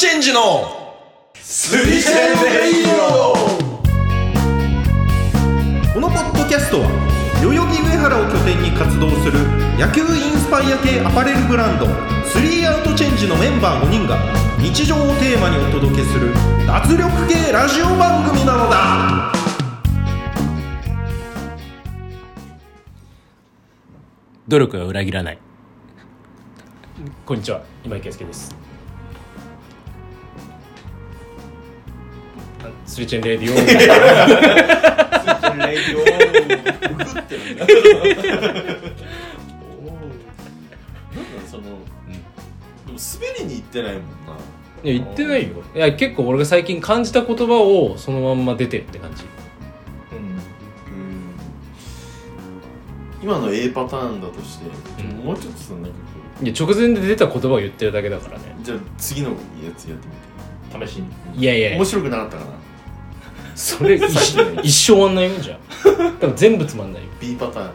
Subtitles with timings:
[0.00, 0.40] チェンジの
[1.34, 2.84] スリセンレイ
[5.92, 6.88] このポッドキャストは
[7.42, 9.38] 代々木上原を拠点に活動する
[9.76, 11.84] 野球インスパイア系アパレルブランド
[12.24, 14.16] スリーアウトチェンジのメンバー5人が
[14.56, 16.32] 日常をテーマにお届けする
[16.66, 19.34] 脱力系ラジオ番組なのだ。
[24.48, 25.38] 努力は裏切らない。
[27.26, 27.60] こんにちは。
[27.84, 28.69] 今井圭介です
[32.90, 33.54] スリチェンレディオ。
[33.54, 36.02] レイディオ。
[36.96, 37.64] グってるんだ
[39.80, 42.98] おおなんだその、でも滑
[43.38, 44.08] りに行ってないもんな。
[44.82, 45.62] いや言ってないよ。
[45.72, 49.22] いや結構俺が最近感じた言葉をそのまんま出てるって感じ。
[49.22, 49.26] う
[50.16, 50.40] ん。
[53.22, 54.64] 今の A パターンだとして、
[55.00, 55.94] うんもうちょっとそんかこ
[56.42, 58.56] いや直前で出た言葉を言ってるだけだからね。
[58.60, 59.36] うじゃあ次のや
[59.76, 60.88] つやってみて。
[60.88, 61.06] 試しに。
[61.40, 61.78] いやいやいや。
[61.78, 62.59] 面白くなかったかな
[63.60, 64.04] それ一
[64.62, 65.58] 一生終わんないよじゃあ
[66.18, 67.08] 多分全部つまんないよ。
[67.20, 67.72] B パターンね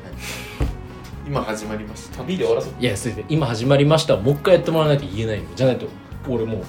[1.27, 2.23] 今始まりました。
[2.23, 2.73] B で終わらそう。
[2.79, 4.17] いやそれで今始まりました。
[4.17, 5.87] もう一回やってもらわないと言えないよじゃないと
[6.27, 6.63] 俺もう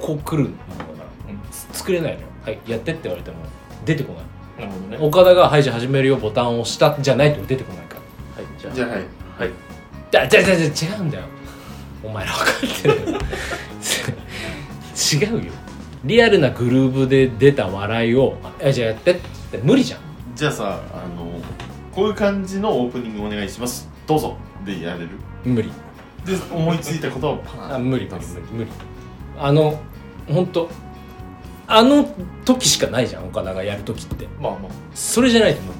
[0.00, 1.06] こう来るものだから、
[1.50, 2.26] つ作れないのよ。
[2.44, 3.36] はいやってって言われても
[3.84, 4.20] 出てこな
[4.64, 4.66] い。
[4.66, 4.98] なるほどね。
[5.06, 7.96] 岡田が「はいじゃあ始めるよ」ボタンを押したじゃないと出てこないか
[8.36, 8.42] ら。
[8.42, 8.74] はいじゃあ。
[8.74, 8.98] じゃあはい。
[8.98, 9.50] はい。
[10.10, 11.24] じゃじゃじゃじゃ違うんだよ。
[12.02, 12.94] お前ら分かってる
[15.12, 15.52] 違うよ
[16.04, 19.16] リアルなグルーヴで出た笑いを「あじゃあやって」っ
[19.50, 20.00] て無理じゃん。
[20.34, 21.40] じゃあさあの
[21.92, 23.88] こういう感じのオープニングお願いします。
[24.06, 24.36] どうぞ。
[24.64, 25.10] でやれる？
[25.44, 25.70] 無理。
[26.24, 28.70] で思いついたことをパあ無理無理無理無理。
[29.38, 29.78] あの
[30.28, 30.68] 本当
[31.68, 32.04] あの
[32.44, 34.26] 時しかないじゃん岡田がやる時って。
[34.40, 34.72] まあまあ。
[34.94, 35.74] それじゃないと思う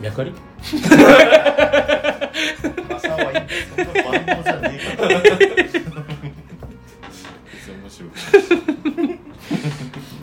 [0.00, 0.32] 脈あり？
[3.12, 5.02] 朝はいいんですそんなじゃねえか
[7.72, 8.10] 面白い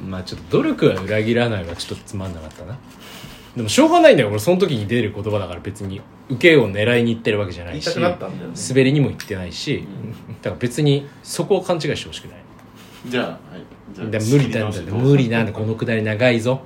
[0.07, 2.77] まあちょっと努力は裏切らないはちょっとつまんなかったな。
[3.55, 4.29] でもしょうがないんだよ。
[4.29, 8.55] 俺その時に出る言葉だから別に受けを狙いに行ってるわけじゃないしなったんだよね。
[8.69, 9.87] 滑りにも行ってないし、
[10.41, 12.37] だから別にそこを勘違いしてほしくない。
[13.07, 13.39] じゃあはい。
[13.93, 15.51] じゃあだから無理なんだ無理なんだ。
[15.51, 16.61] このくだり長いぞ。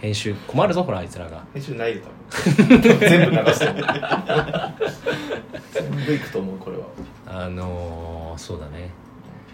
[0.00, 1.44] 編集困るぞほらあいつらが。
[1.54, 3.84] 編集ないよ多分全部流すと思う
[5.72, 6.84] 全部いくと思うこれは。
[7.26, 8.90] あのー、そうだね。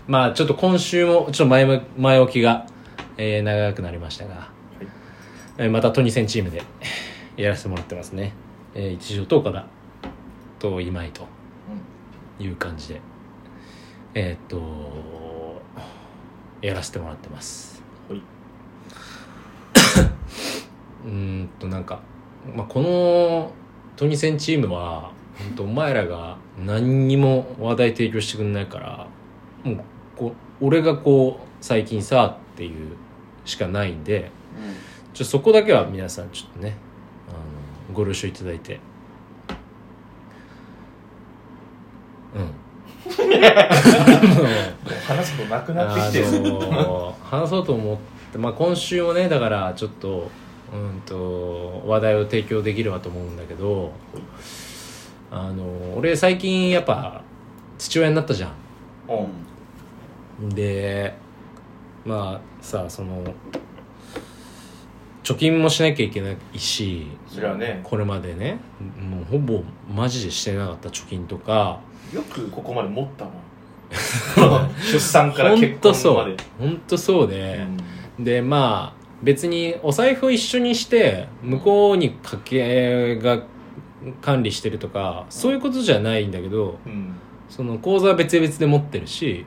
[0.07, 2.67] まあちょっと今週もちょっと前も前置きが、
[3.17, 4.51] えー長くなりましたが、
[5.59, 6.63] えーまたトニセンチームで
[7.37, 8.33] やらせてもらってますね、
[8.75, 9.67] えー一条と岡田
[10.59, 11.27] と今井と
[12.39, 13.01] いう感じで
[14.15, 15.63] えーっと
[16.63, 17.83] やらせてもらってます。
[18.09, 18.21] はい。
[21.05, 22.01] うーんとなんか、
[22.55, 23.53] まあ、この
[23.97, 29.07] トニセンチームは本当お前らが何にも話題提供してくんないから
[29.65, 29.85] もう
[30.17, 32.97] こう俺がこう最近さっていう
[33.45, 34.31] しかないんで
[35.15, 36.77] ちょそこだけは皆さんちょっとね
[37.29, 38.81] あのご了承いただいて。
[42.35, 42.63] うん。
[45.07, 46.43] 話すことなくなあってきてる。
[46.43, 47.97] のー話そうと思っ
[48.33, 50.31] て、まあ、今週もねだからちょっと,、
[50.73, 53.93] うん、と話題を提供できればと思うんだけど
[55.31, 57.23] あのー俺最近やっぱ
[57.79, 58.53] 父親になったじゃん。
[60.41, 60.49] うん。
[60.51, 61.15] で
[62.05, 63.23] まあさその
[65.23, 67.81] 貯金もしなきゃいけないしそれはね。
[67.85, 68.59] これまでね
[68.99, 69.63] もうほぼ
[69.93, 71.81] マジでしてなかった貯金とか
[72.13, 73.31] よくここまで持ったな
[74.83, 77.67] 出産からほん結とそう婚までほんとそうで、
[78.19, 83.43] でまあ別にお財布を一緒にして向こうに家計が
[84.21, 87.15] 管理してるとかそういうことじゃないんだけどうん。
[87.49, 89.45] その口座は別々で持ってるし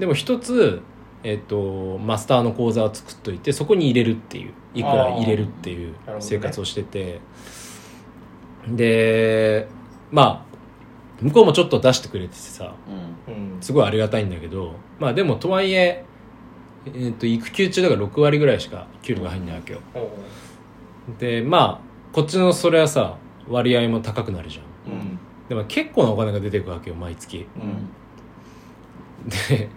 [0.00, 0.82] でも一つ、
[1.22, 7.20] えっとマスターの口座を作っといてそこに入れるっていういくら入れるっていう生活をしてて、
[8.68, 9.68] で
[10.10, 12.74] まあ向こうもちょっと出してくれててさ
[13.28, 13.56] うん。
[13.60, 16.04] すごいありがたいんだけどまあでもとはいえ
[16.86, 19.80] えー、と育休中だから6割ぐらいしか給料が入んないわけよ。
[19.94, 20.08] おう。
[21.18, 23.16] でまあこっちのそれはさ
[23.48, 24.92] 割合も高くなるじゃん。
[24.92, 25.18] うん。
[25.48, 27.46] でも結構なお金が出てくわけよ毎月。
[27.56, 29.28] うん。
[29.28, 29.68] で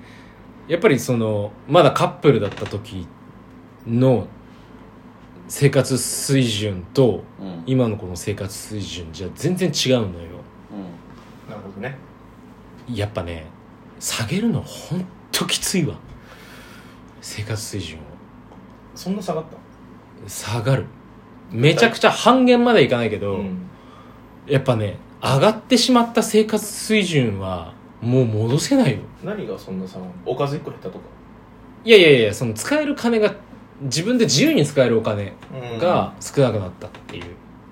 [0.67, 3.07] やっぱりそのまだカップルだった時
[3.87, 4.27] の
[5.47, 7.23] 生活水準と
[7.65, 10.09] 今のこの生活水準じゃ全然違うのよ。
[11.49, 11.97] なるほどね。
[12.87, 13.47] やっぱね
[13.99, 15.95] 下げるのほんときついわ
[17.21, 18.01] 生活水準を。
[18.95, 19.43] そんな下がっ
[20.27, 20.85] 下がる。
[21.51, 23.41] めちゃくちゃ半減までいかないけたど、
[24.45, 28.99] やっぱね上がってしまった生活水準はもう戻せないよ。
[29.23, 31.05] 何がそんなさおかず1個減ったとか？
[31.85, 33.33] いやいやいやその使える金が
[33.81, 35.33] 自分で自由に使えるお金
[35.79, 37.23] が少なくなったっていう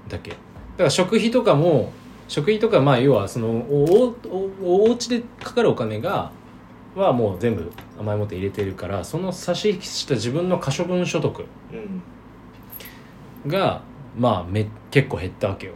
[0.07, 0.31] だけ。
[0.31, 0.37] だ
[0.77, 1.91] から食費とかも
[2.27, 4.15] 食費とかまあ要はそのおお
[4.63, 6.31] おお家でかかるお金が
[6.97, 11.45] はもう全部甘いもって入れてるからその差し引きした自分の可処分所得
[13.45, 13.49] うん。
[13.51, 13.81] が
[14.17, 15.73] まあめ結構減ったわけよ。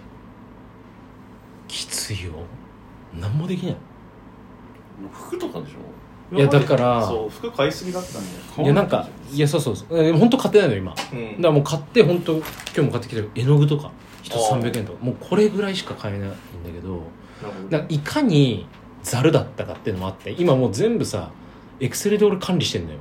[1.67, 2.31] きついよ。
[3.13, 3.75] 何もできない。
[5.13, 6.35] 服とかでしょ？
[6.35, 8.67] いやだからそう服買いすぎだったんだよい？
[8.67, 9.97] やなんかいやそうそうそう。
[10.03, 10.93] え本当買ってないの今。
[10.95, 12.43] だかうんらもう買って本当今
[12.75, 13.91] 日も買ってきた絵の具とか
[14.23, 14.61] 一つあー。
[14.61, 15.03] 300円とか。
[15.05, 16.35] もうこれぐらいしか買えないんだ
[16.73, 16.89] けど。
[16.89, 17.69] なるほど。
[17.69, 18.65] だからいかに
[19.03, 21.31] ざるだったかっていうのもあって今もう全部さ
[21.79, 22.99] エクセルで俺管理してんのよ。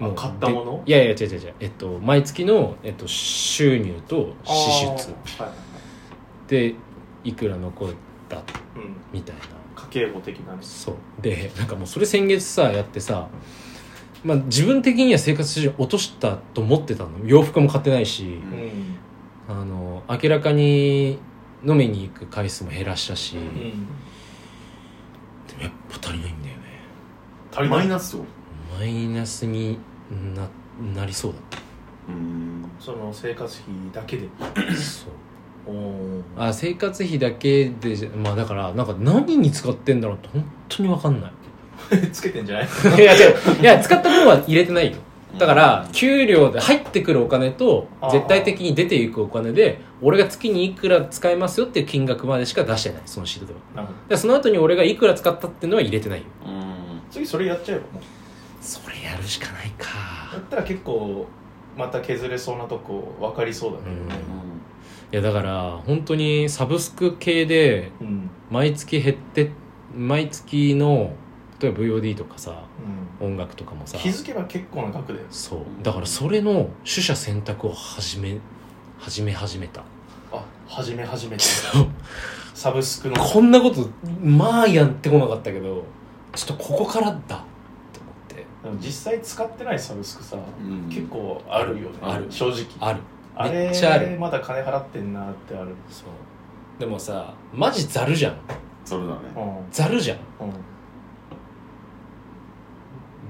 [0.00, 0.06] うん。
[0.06, 0.82] もう買ったもの？
[0.84, 1.54] でいやいや違う違う違う。
[1.60, 5.14] えっと毎月の、えっと、収入と支出。
[5.42, 5.52] はい
[6.48, 6.74] で
[7.24, 7.88] いくら残っ
[8.28, 8.36] た？
[8.36, 8.42] うん。
[9.12, 9.42] みたいな。
[9.76, 10.58] 家計簿的なね。
[10.60, 10.96] そう。
[11.22, 13.28] でなんかもうそれ先月さやってさ
[14.22, 17.10] まあ自分的には生活水準落としたと思ってたの。
[17.24, 19.60] 洋服も買ってないし、うんうん。
[19.60, 21.18] あの明らかに
[21.66, 23.86] 飲みに行く回数も減らしたし、うん
[25.64, 26.62] やっぱ足りないんだよね。
[27.52, 27.78] 足りない？
[27.78, 28.24] マイナスを
[28.78, 29.78] マイナスに
[30.34, 30.48] な
[31.00, 31.42] なりそうだっ
[32.08, 32.64] うん。
[32.78, 34.26] その生活費だけで。
[34.38, 34.44] た
[34.74, 35.10] そう。
[35.66, 41.32] おおあ生活費だけでじゃまあだからなんか何に使ってんだろうって本当に分かんない。
[42.12, 42.68] つけてんじゃない？
[43.00, 43.60] いや違う。
[43.60, 44.98] いや使った分は入れてないよ
[45.38, 53.60] だから給料で入ってくるお金と絶対的に出ていくお金で俺が月にいくら使いますよっていう金額までしか出してないそのシートでは。
[53.74, 53.98] なるほど。
[54.08, 56.26] でその後に俺がいくら使ったっていうのは入れてないよ。
[56.46, 57.00] うん。
[57.10, 57.84] 次それやっちゃえば。
[57.92, 58.02] もう
[58.60, 59.88] それやるしかないか。
[60.32, 61.26] だったら結構
[61.76, 64.14] また削れそうなとこ分かりそうだけどね
[65.12, 68.30] いやだから本当にサブスク系でうん。
[68.50, 69.50] 毎月減って
[69.96, 71.12] 毎月の
[71.60, 72.73] 例えば VOD とかさうん
[73.20, 73.98] 音楽とかもさ。
[73.98, 75.60] 気づけば結構な額だよそう。
[75.82, 78.38] だからそれの取捨選択を始め
[78.98, 79.82] 始め始めた。
[80.32, 81.44] あ始め始めて。
[82.54, 83.16] サブスクの。
[83.16, 83.88] こんなこと
[84.20, 85.84] まあやってこなかったけど
[86.34, 87.44] ちょっとここからだって思っ
[88.28, 88.46] て。
[88.80, 90.88] 実際使ってないサブスクさ、うん。
[90.88, 91.98] 結構あるよね。
[92.02, 92.26] ある。
[92.30, 92.64] 正直。
[92.80, 93.00] ある。
[93.36, 94.18] あれめっちゃある。
[94.18, 95.74] まだ金払ってんなってある。
[95.90, 96.80] そう。
[96.80, 98.36] でもさマジざるじゃん。
[98.84, 99.18] それだね。
[99.36, 99.72] うん。
[99.72, 100.18] ざるじゃん。
[100.40, 100.52] うん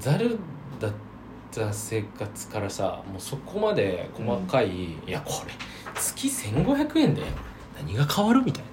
[0.05, 0.39] ざる
[0.79, 0.93] だっ
[1.51, 5.53] た生活からさもうそこまで細かい、いやこれ
[5.95, 7.23] 月1500円で
[7.75, 8.65] 何が変わるみたい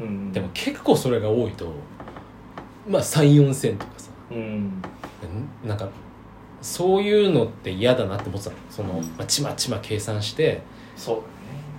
[0.00, 0.06] な。
[0.06, 0.32] うん。
[0.32, 1.74] でも結構それが多いと
[2.88, 4.10] まあ34銭とかさ。
[4.30, 4.38] うん。
[4.38, 4.82] ん
[5.62, 5.90] なんか
[6.62, 8.56] そういうのって嫌だなって思ってたの。
[8.70, 9.02] その、うん。
[9.02, 10.62] まあ、ちまちま計算して
[10.96, 11.22] そうっ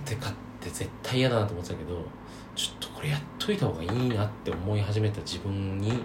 [0.04, 2.04] て買って絶対嫌だなと思ってたけど
[2.54, 6.04] ちょっとこれやっといた方がいいなって思い始めた自分に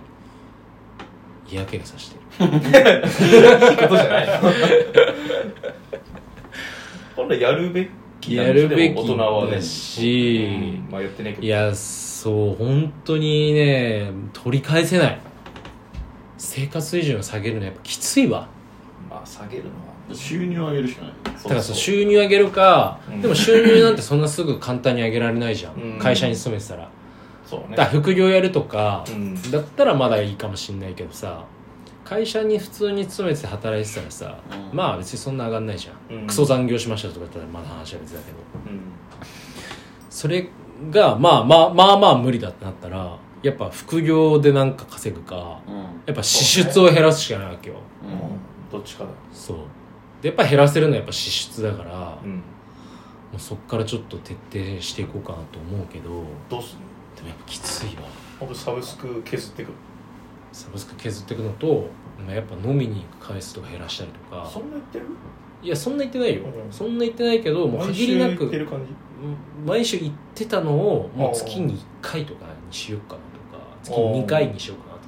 [1.52, 2.46] 嫌気がさしてる。
[2.46, 4.28] いいことじゃない
[7.16, 7.90] 本来やるべ
[8.20, 9.56] きやるべき大人はね。
[9.58, 10.48] だし
[10.88, 15.20] うんまあやってないけどいやそう本当にね取り返せない。
[16.38, 18.48] 生活水準を下げるのはやっぱきついわ。
[19.10, 19.92] まあ下げるのは。
[20.14, 21.14] 収入を上げるしかない。
[21.24, 21.76] だからそう。
[21.76, 23.22] 収入上げるか、うん。
[23.22, 26.00] でも収入なんてそんなすぐ簡単に上げられないじゃん、うん。
[26.00, 26.90] 会社に勤めてたら
[27.52, 27.76] そうね。
[27.76, 29.52] だから副業やるとか、うん。
[29.52, 31.44] だったらまだいいかもしんないけどさ
[32.06, 34.40] 会社に普通に勤めて働いてたらさ、
[34.72, 34.78] うん。
[34.78, 36.28] まあ別にそんな上がんないじゃん、うん。
[36.28, 38.38] クソ残業しましたとか言ったらまだ話は別だけど。
[38.66, 38.82] うん。
[40.10, 40.48] それ
[40.90, 45.76] がまあまあまあまあ無理だってなったらやっぱ副業でなんか稼ぐかうん。
[46.06, 47.76] やっぱ支出を減らすしかないわけよ。
[48.04, 48.20] うんうん。
[48.72, 49.58] どっちかだそう。
[50.22, 52.44] でやっぱ減らせるのはやっぱ支出だから、もうん
[53.38, 56.86] うそっからちょっと徹底していこうかなと思うけどどうすんの？
[57.16, 58.04] でもやっぱきついわ。
[58.54, 59.74] サブスク削ってくる
[60.52, 61.88] サブスク削っていくのと、
[62.26, 64.50] まあ、やっぱ飲みに行く回数とか減らしたりとか。
[64.52, 65.06] そんな言ってる？
[65.64, 66.72] いやそんな言ってないよ、うん。
[66.72, 68.92] そんな言ってないけどもう毎限りな週言ってくる感じ？
[68.92, 75.02] うん毎週行ってたのをもう月に1回とかにしようかなとか月に2回にしようかなとか。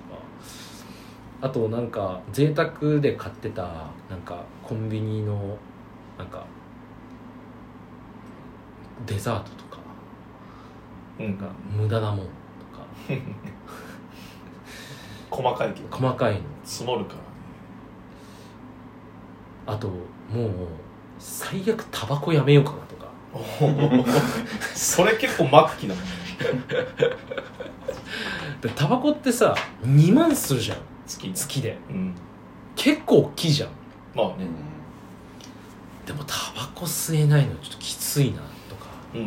[1.41, 3.63] あとなんか贅沢で買ってた
[4.09, 5.57] なんかコンビニの
[6.17, 6.45] なんか
[9.05, 9.79] デザートとか。
[11.19, 11.25] うん。
[11.25, 11.45] なんか
[11.75, 12.31] 無駄なもんとか。
[15.29, 15.87] 細かいけど。
[15.95, 16.41] 細かいの。
[16.63, 17.23] 積もるからね。
[19.65, 19.99] あともう
[21.19, 23.07] 最悪タバコやめようかなとか。
[24.75, 26.23] それ結構末期だもんね。
[28.61, 30.77] でタバコってさ2万するじゃん。
[31.05, 31.33] 月に。
[31.33, 31.77] 月で。
[31.89, 32.15] うん。
[32.75, 33.69] 結構大きいじゃん。
[34.15, 34.39] まあね。
[34.39, 34.47] うん。
[36.05, 38.41] でもタバコ吸えないのちょっときついな
[39.13, 39.25] とか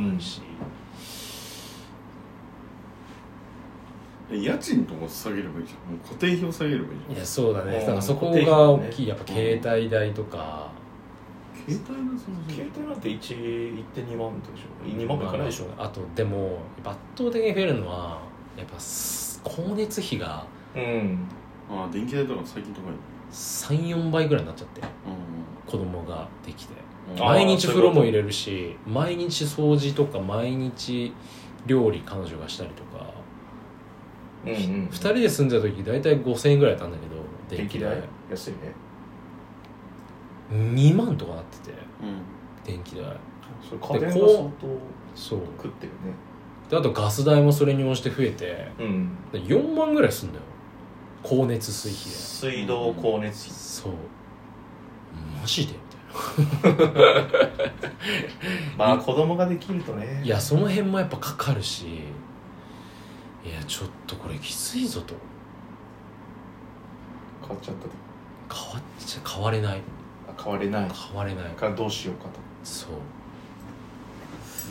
[4.31, 4.43] うん。
[4.43, 5.93] 家賃とか下げればいいじゃん。
[5.93, 7.76] もう固定費を下げればいいじいやそうだね。
[7.76, 7.81] うん。
[7.81, 9.07] だからそこが大きい。
[9.09, 13.19] やっぱ携帯代とか、ゃん携帯のその携帯なんて1
[13.95, 14.69] 1.2万とかでしょ。
[14.85, 18.21] 2万もいかないでしょ、あとでも圧倒的に増えるのは
[18.57, 21.28] やっぱす光熱費がうん。
[21.71, 22.85] ああ電気代とか最近高い
[23.33, 24.81] 34倍ぐらいになっちゃって。
[24.81, 24.85] う
[25.67, 26.75] 子供ができて。
[27.19, 31.13] 毎日風呂も入れるし毎日掃除とか毎日
[31.65, 33.07] 料理彼女がしたりとか、
[34.45, 38.03] うんうん2人で住んでた時大体5000円ぐらいだったんだけど電気代。
[38.31, 38.57] 安いね。
[40.53, 42.23] 2万とかなっててうん。
[42.65, 43.05] 電気代。
[43.69, 44.51] それ家電がでこう相当
[45.15, 45.41] そう。
[45.57, 45.97] 食ってるね。
[46.71, 49.11] であとガス代もそれに応じて増えてうん。
[49.33, 50.43] で4万ぐらいすんだよ。
[51.23, 52.11] 光熱水費で。
[52.11, 53.53] 水道光熱費。
[53.53, 53.93] そう
[55.47, 57.71] マジでみたいな。
[58.76, 60.23] まあ子供ができるとね。
[60.25, 61.88] いやその辺もやっぱかかるしい
[63.49, 65.15] やちょっとこれきついぞと。
[67.41, 67.91] 変わっちゃったと。
[68.53, 69.83] 変わっちゃ変われない。
[70.29, 70.91] あ変われない。
[70.91, 71.45] 変われない。
[71.53, 72.41] からどうしようかと。
[72.65, 72.91] そう。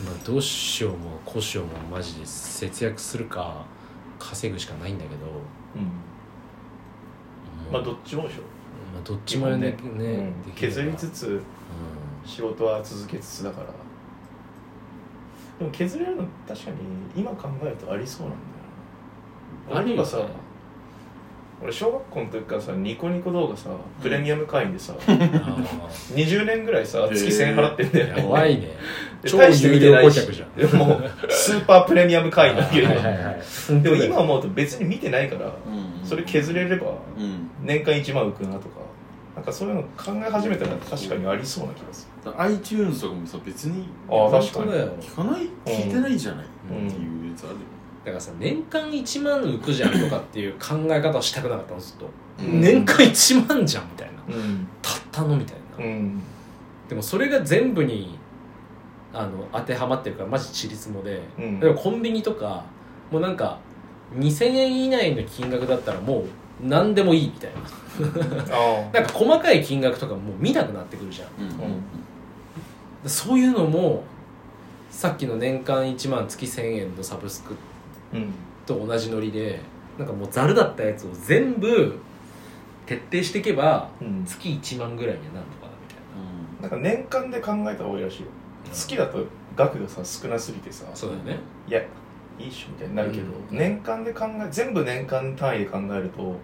[0.04, 3.64] まあどうしようもこうしようもマジで節約するか
[4.18, 5.24] 稼ぐしかないんだけど。
[5.76, 7.72] うん。
[7.72, 8.55] まあどっちもでしょ
[8.96, 9.76] まあどっちもねね
[10.46, 10.52] うん。
[10.54, 11.40] 削りつつう
[12.24, 13.66] 仕事は続けつつだから。
[15.58, 16.76] でも削れるの確かに
[17.14, 18.36] 今考えるとありそうなん
[19.70, 19.86] だよな。
[19.86, 20.26] 俺とかさ
[21.62, 23.70] 俺小学校の時からさニコニコ動画さ
[24.02, 25.00] プレミアム会員でさ、ん あ
[26.12, 28.72] 20年ぐらいさ月1000円払ってんだーよやばいね。
[29.22, 30.52] で超有料顧客じゃん。
[30.54, 36.06] でももうスーパープレミアム会員だけど、はいでも今思うと別に見てないからうん。
[36.06, 36.88] それ削れれば
[37.18, 37.50] うん。
[37.62, 38.85] 年間1万浮くなとか
[39.36, 44.72] なんかそういうの考え始めたら確かにありそうな気がすだから iTunes とかもさ別にああ確かに。
[44.72, 47.60] 聞かない聞いてないじゃない、うんっていうやつあるよ
[48.06, 52.08] だからさ年間1万浮くじゃんとかっていう考え方をしたくなかったのずっと、
[52.40, 52.60] うん。
[52.60, 54.34] 年間1万じゃんみたいな。
[54.34, 54.68] るうん。
[54.80, 56.22] たったのみたいな、うん。
[56.88, 58.18] でもそれが全部に
[59.12, 61.76] あの当てはまってるからマジちりつもで、うん。
[61.76, 62.64] コンビニとか
[63.10, 63.58] もうなんか
[64.14, 66.24] 2000円以内の金額だったらもう
[66.62, 67.56] 何でもいいみたいな。
[68.56, 71.28] あ なんか細かい金額とかもう見なくなってくるじゃん。
[71.42, 71.48] うん。
[73.04, 73.08] うん。
[73.08, 74.04] そういうのも
[74.90, 77.54] さっきの年間1万月1000円のサブスク
[78.12, 78.32] あうん。
[78.66, 79.60] と同じノリで
[79.98, 81.98] なんかもうざるだったやつを全部
[82.86, 84.24] 徹底していけばうん。
[84.24, 86.68] 月1万ぐらいにはなるのかなみたいな。
[86.68, 88.28] なんか年間で考えた方がいいらしいよ。
[88.72, 89.24] 月だと
[89.56, 90.84] 額がさ少なすぎてさ。
[90.94, 91.38] そうだよね。
[91.68, 91.82] いや
[92.38, 93.58] いいっしょみたいになるけど、うん。
[93.58, 96.36] 年間で考え全部年間単位で考えると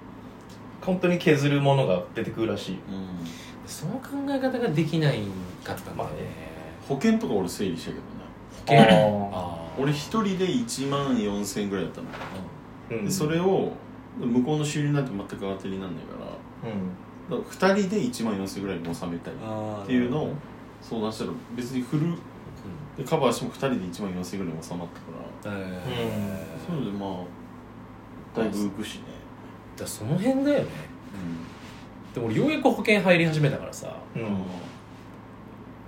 [0.81, 2.75] 本当に削るものが出てくるらしい。
[2.75, 2.81] うん。
[3.67, 5.21] その考え方ができない
[5.65, 6.13] かったんだまあ
[6.89, 8.05] 保険とか俺整理したけどね。
[8.67, 9.31] 保険。
[9.33, 12.09] ああ俺一人で1万4000円ぐらいだったの、
[12.91, 13.05] うん。
[13.05, 13.73] でそれを
[14.19, 16.13] 向こうの収入なんて全く当てになんないか
[16.65, 16.91] らうん。
[17.31, 20.35] だから2人で1万4000円ぐらいに収めたいあっていうのを
[20.83, 22.15] 相談したら別にフル
[22.97, 24.89] でカバーしても2人で1万4000円ぐらいに収まっ
[25.45, 25.57] たから。
[25.57, 27.07] えそういうのでま
[28.37, 29.05] あだいぶ浮くしね。
[29.77, 30.67] だその辺だよね。
[32.15, 33.97] でも俺ようやく保険入り始めたからさ。
[34.15, 34.45] うん、うん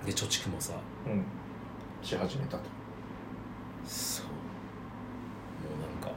[0.05, 0.73] で貯蓄もさ。
[1.07, 1.25] うん、
[2.01, 2.63] し始めたと。
[3.85, 4.25] そう。
[4.25, 4.31] も
[5.77, 6.15] うなんか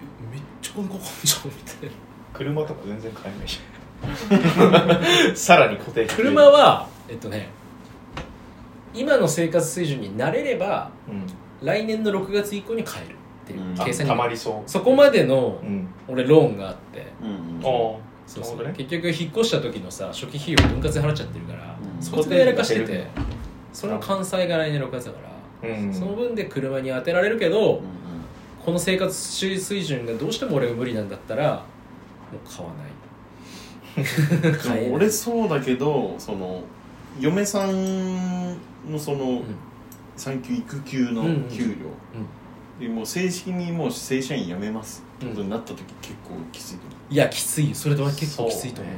[0.00, 1.96] えめっちゃ金かかんじゃんみたいな。
[2.36, 3.60] 車とか全然買えないし
[5.34, 7.48] さらに固定費車はえっとね
[8.96, 11.26] 今の生活水準に慣れればうん。
[11.66, 14.10] 来年の6月以降に買えるっていう計算に。
[14.10, 14.70] たまりそう。
[14.70, 15.88] そこまでのうん。
[16.08, 17.06] 俺ローンがあって。
[17.22, 17.60] うんうんうん。
[17.60, 17.62] あ
[18.26, 18.66] そうそう。
[18.66, 18.72] ね。
[18.76, 22.02] 結局引っ越した時のさ初期費用分割で払っちゃってるから、うん。
[22.02, 23.06] そこでやらかしてて
[23.72, 25.18] その関西が来年6月だか
[25.62, 25.94] ら、うん。
[25.94, 27.82] その分で車に当てられるけど、うん
[28.64, 31.64] この生活水準がどうしても俺が無理なんだったら
[32.32, 32.72] もう買わ
[34.74, 34.90] ない。
[34.90, 36.62] 俺そうだけどその
[37.20, 38.52] 嫁さん
[38.90, 39.42] のその
[40.16, 41.74] 産休育休のうん給料、
[42.80, 47.74] でもう正式にもう正社員辞めますってことになった時結構きついと思いやきついよ。
[47.74, 48.94] それとは結構きついと思う。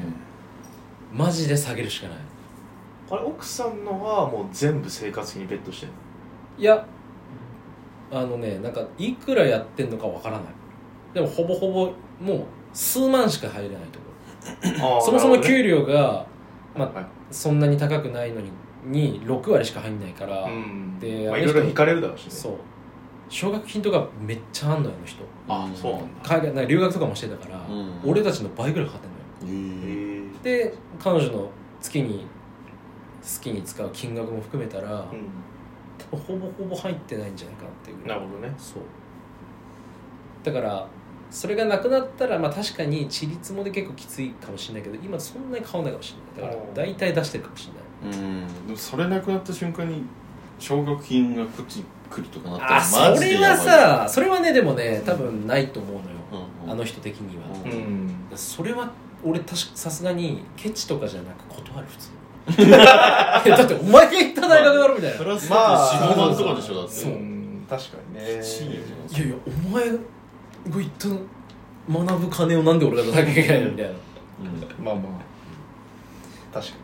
[1.13, 2.19] マジで下げるしかない。
[3.11, 5.93] あれ奥さんのはもう全部生活費にベットしてる
[6.59, 6.87] いや
[8.11, 10.45] あのねなんかいくらやってんのかわからない。
[11.15, 12.45] でもほぼほぼもう
[12.75, 14.09] 数万しか入れないところ。
[14.97, 16.27] のそもそも給料が、
[16.77, 17.07] まあはい。
[17.31, 18.51] そんなに高くないのに
[18.85, 20.99] に6割しか入んないから、うん。
[20.99, 22.31] でまあいろいろ引かれるだろうしね。
[22.31, 22.53] そう。
[23.29, 25.25] 奨学金とかめっちゃあんのよあの人。
[25.49, 26.29] あそうなんだ。
[26.29, 28.11] 海外なんか留学とかもしてたから、うん。
[28.11, 29.69] 俺たちの倍ぐらいかかってんのよ。
[29.85, 32.27] へえへえで彼女の月に
[33.23, 38.19] 好きに使う金額も含めたら、うほぼほぼ入ってないんじゃないかなっていうぐらい。
[38.19, 38.55] んなるほどね。
[38.57, 38.83] そう。
[40.45, 40.87] だから
[41.31, 46.51] それがなくなったらまあ確かにちりつもで結構きついかもしれないけど今そんなに変わんないかもしれない。
[46.53, 47.69] だから大体出してるかもし
[48.03, 48.19] れない。
[48.19, 48.67] うん。
[48.67, 50.03] でもそれなくなった瞬間に
[50.59, 56.73] 奨学金がこっちに来るとかなったらあそマジでれはやばいさそれはねでもね多分ないと思うのよ、うんうん。
[56.73, 57.71] あの人的には、うん。
[57.71, 58.91] うんそれは
[59.25, 62.69] 俺確かさすがにケチとかじゃなく断る普通に。
[62.69, 62.79] い や
[63.45, 67.13] だってお前が行った大学だろみたいな、プラスまあ45万とかでしょだってそう。
[67.13, 68.23] うん確かにね。
[68.23, 69.85] いやいやお前
[70.69, 71.09] が行った
[71.93, 73.71] 学ぶ金をなんで俺が出さなきゃいけないの？
[73.71, 76.75] みたいなうんまあまあ確か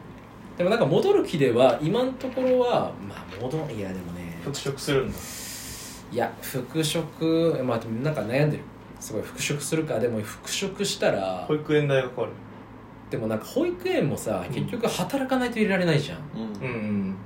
[0.57, 4.37] でもなんか戻る気では今のところはまあ戻いやでもね。
[4.39, 5.19] に復職するんだ。
[6.13, 8.63] いや復職まあでもなんか悩んでる。
[9.01, 9.99] すごい復職するか。
[9.99, 12.31] でも復職したら保育園大学ある。
[13.11, 16.19] でもなんか保育園もさ結局働かないと入れられないじゃん。
[16.35, 17.17] うんうん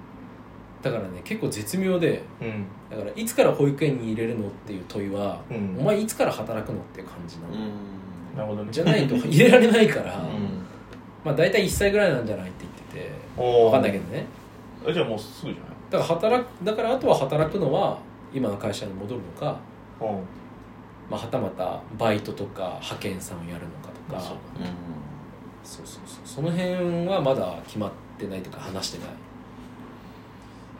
[0.82, 2.66] だからね結構絶妙でうん。
[2.90, 5.76] だからいつから保育園に入れるのっていう問いは、うん。
[5.78, 8.36] お前いつから働くのっていう感じなの、うん。
[8.36, 8.68] なるほどね。
[8.72, 10.62] じゃないと入れられないから、うん。
[11.24, 14.24] まあ大体1歳ぐらいなんじゃないって言っててお分かんないけどね。
[14.84, 17.98] どじゃあもうすぐじゃだから働くだからあとは働くのは
[18.32, 19.58] 今の会社に戻るのか、
[21.10, 24.20] まあ、はたまたバイトとか派遣さんをやるのかとか。
[24.20, 24.36] そう
[25.64, 26.24] そうそうそう。
[26.24, 29.08] その辺はまだ決まってないというか話してない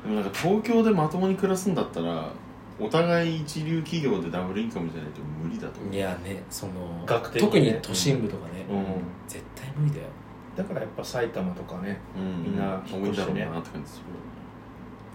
[0.02, 2.30] でもなんか東京でまともに暮らすんだったら
[2.80, 5.94] お互い一流企業でダブルインカムじゃないと無理だと思う。
[5.94, 7.46] いやねその学的にね。
[7.46, 8.84] 特に都心部とかね、うん。
[9.26, 10.06] 絶対無理だよ。
[10.56, 12.44] だからやっぱ埼玉とかねうん。
[12.44, 14.04] みんな多いんだろうなって感じする。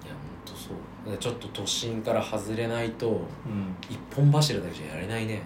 [0.05, 0.77] いやほんとそう。
[1.05, 3.75] だからちょっと都心から外れないとうん。
[3.89, 5.41] 一本柱だけじゃやれないね。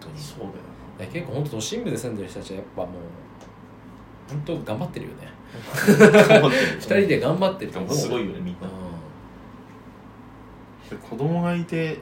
[0.00, 0.18] 本当に。
[0.18, 0.50] そうだよ
[0.98, 2.90] いや結構本当都心部で住んでる人たちはやっぱもう
[4.30, 5.28] 本当頑張ってるよね。
[5.98, 7.94] 頑張ってる二人で頑張ってると思う。
[7.94, 8.60] すごいよねみんな。
[10.88, 11.98] で子供がいて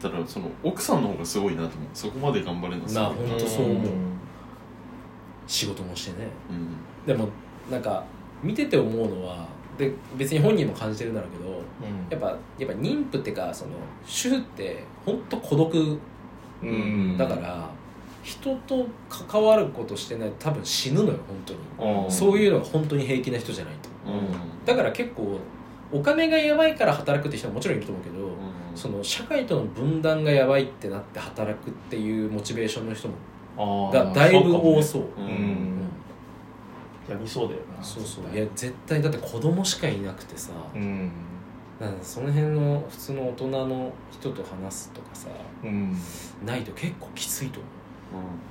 [0.00, 1.88] だったらその奥さんの方がすごいなと思う。
[1.94, 3.04] そこまで頑張れるのすごい。
[3.04, 3.76] まあほんとそう思う。
[3.76, 3.82] うん。
[5.46, 6.28] 仕事もしてね。
[6.50, 7.06] うん。
[7.06, 7.28] でも
[7.70, 8.04] なんか
[8.42, 9.46] 見てて思うのは
[9.78, 11.62] で別に本人も感じてるんだろうけど
[12.10, 13.72] やっぱやっぱ妊婦ってかその
[14.04, 15.98] 主婦って本当孤独
[16.62, 17.16] うん。
[17.16, 17.70] だから
[18.22, 22.04] 人と関わることしてないと多分死ぬのよ本当に。
[22.04, 22.10] うん。
[22.10, 23.88] そういうのが本当に平気な人じゃないと。
[24.10, 24.64] うん。
[24.64, 25.38] だから結構
[25.90, 28.32] お金がやばいから働くって人ももちろんいると思うけど、うん。
[28.74, 33.08] その社会との分断がやばいってなって働くっていうモチベーションの人
[33.56, 34.82] もがだいぶ多う。
[34.82, 35.02] そう
[37.10, 37.82] やりそうだよな。
[37.82, 38.34] そうそう。
[38.34, 41.10] いや絶対だって子供しかいなくてさ、うん。
[41.80, 45.28] なんかその辺の普通の大人の人と話すとかさ
[45.64, 45.96] うん。
[46.46, 47.70] ないと結構きついと思う、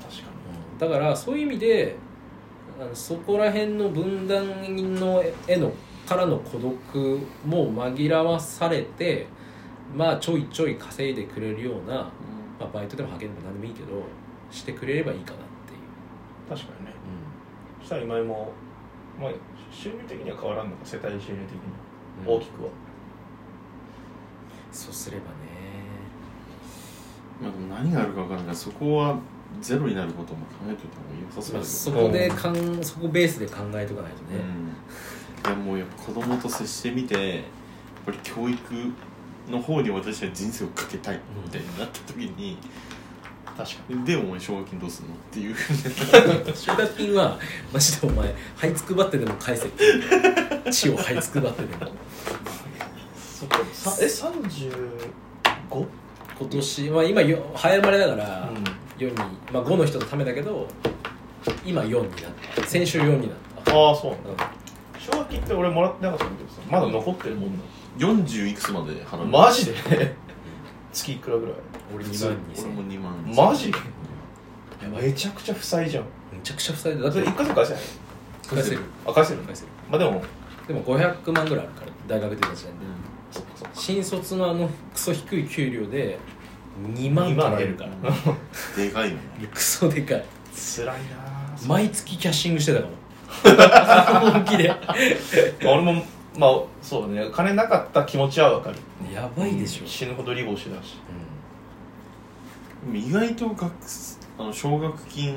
[0.02, 0.30] 確か
[0.74, 1.96] うんだからそういう意味で
[2.80, 4.46] あのそこら辺の分断
[5.00, 5.72] の絵の
[6.08, 9.28] からの孤独も紛らわされて
[9.96, 12.12] まあちょいちょい稼いでくれるような、
[12.60, 14.04] まあ、バイトでも派遣でも何でもいいけど
[14.50, 16.94] してくれればいいかなっていう、に確かにね。
[17.80, 18.52] そしたら今井も
[19.20, 19.32] まあ
[19.72, 21.38] 収入的には変わらんのか世帯収入的に。
[22.26, 22.32] うん。
[22.34, 22.70] は大きくは。
[24.72, 25.32] そうすればね。
[27.42, 28.46] まあでも何があるか分からない。
[28.48, 29.20] からそこは
[29.60, 34.40] ゼロになることも考えておいた方が良さそうまあ、だけそどこでかんそこベースで考えとかないとね、
[35.46, 37.44] うん、いやもうやっぱ子供と接してみてやっ
[38.06, 38.74] ぱり教育
[39.50, 42.58] の方に私は人生をかけたいみたいになった時に、
[43.58, 45.54] 確かでお前奨学金どうすんのっていう。
[45.54, 47.38] ふうに奨学金は
[47.74, 50.72] マジでお前這いつくばってでも返せっていう。
[50.72, 51.92] 地を這いつくばってでも。
[53.18, 53.60] そっか。
[53.74, 55.88] さえ 35?
[56.40, 58.50] 今年まあ今よ早生まれだから
[59.08, 59.16] 4に、
[59.52, 60.68] まあ、5の人のためだけど
[61.66, 62.64] 今4になった。
[62.64, 63.72] 先週4になった。
[63.76, 64.46] ああそうなんだ。
[64.46, 67.60] う奨学金って俺もらってなかったんだけどさまだ残ってるもんな
[67.98, 69.26] 40いくつまで払うの？
[69.26, 69.74] マジで？
[70.94, 71.54] 月いくらぐらい？
[71.54, 73.72] ん俺2万2000俺も2万マジ？
[73.72, 73.78] や
[74.90, 75.04] ばい。
[75.04, 76.04] めちゃくちゃ負債じゃん。
[76.32, 77.84] めちゃくちゃ負債でだってそれ一回と返せない？
[78.48, 78.80] 返せる。
[79.08, 79.68] あ返せる返せる。
[79.90, 80.24] まあでも
[80.68, 82.86] でも500万ぐらいあるから大学出た時点で。
[83.32, 83.72] そっかそっか。
[83.74, 86.20] 新卒のあのクソ低い給料で
[86.94, 87.60] 2万2万取ら。
[87.60, 87.92] れるから
[88.84, 89.22] でかいよね
[89.54, 90.26] クソでかい。
[90.54, 91.68] 辛いなぁ。
[91.68, 92.88] 毎月キャッシングしてたか
[93.56, 94.68] ら本気で。
[94.70, 94.76] ま
[95.72, 96.06] あ俺も
[96.38, 97.30] まあそうだね。
[97.32, 98.78] 金なかった気持ちはわかる。
[99.14, 100.98] やばいでしょ、死ぬほどリボしてたし。
[102.94, 103.72] 意外と学
[104.40, 105.36] あの奨学金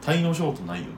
[0.00, 0.92] 滞納証とないよね。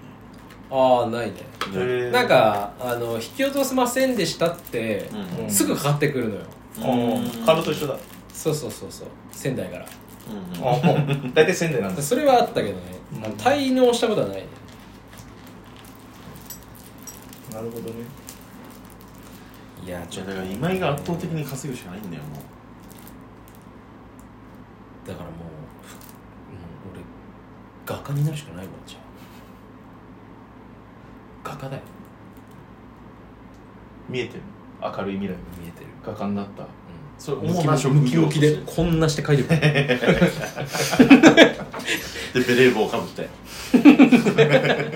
[0.70, 1.36] ああないね。
[1.72, 5.44] へーなんかあの引き落とせませんでしたって、うん。
[5.44, 6.40] うんすぐかかってくるのよ。
[6.80, 7.96] あーカードと一緒だ
[8.38, 9.09] そうそうそうそう。
[9.33, 9.85] 仙台から。
[9.85, 12.01] うんあもう大体仙台なんだ。
[12.01, 12.81] それはあったけどね、
[13.16, 13.24] うん。
[13.24, 14.46] あの滞納したことはないね。
[17.53, 17.90] なるほどね。
[19.85, 20.31] いやちょっと。
[20.31, 22.29] だから今井が圧倒的に稼ぐしかないんだよも
[25.05, 25.42] だからもうう
[26.92, 27.01] 俺
[27.87, 29.03] 画家になるしかないわじゃあ。
[31.51, 31.83] 画家だよ。
[34.09, 34.42] 見えてる。
[34.81, 35.87] 明るい未来が見えてる。
[36.07, 36.62] 画家になった
[37.18, 39.98] それ主な職ムキ業ムキでこんなして書いてる で
[42.46, 43.28] ベレー帽かぶって。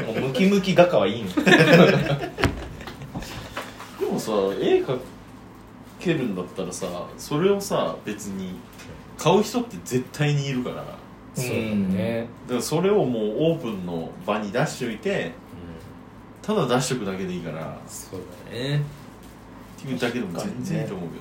[0.03, 1.51] もうムキムキ画家はいいんだ で
[4.11, 4.99] もさ絵描
[6.01, 6.87] けるんだったらさ
[7.19, 8.55] それをさ別に
[9.19, 10.77] 買う人って絶対にいるから。
[10.77, 10.97] だか
[11.35, 15.33] そうだね、らそれをもうオープンの場に出しておいて
[16.43, 17.81] うただ出しとくだけでいいから。
[17.87, 18.83] そうだね。
[19.81, 21.17] ていうだけでも全然いいと思うけ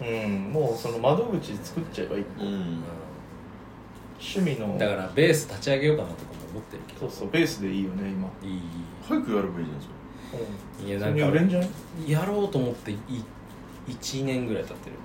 [0.00, 2.50] うんもうその窓口作っちゃえばいいどね
[4.22, 4.78] 趣味の。
[4.78, 7.00] だからベース立ち上げようかなとかも思ってるけど。
[7.00, 8.28] そうそうベースでいいよね今。
[8.42, 8.60] いい。
[9.06, 10.44] 早くやればいいじゃんそれ。
[10.78, 12.96] それいやなんれんじゃないやろうと思ってい
[13.88, 14.96] 1年ぐらい経ってる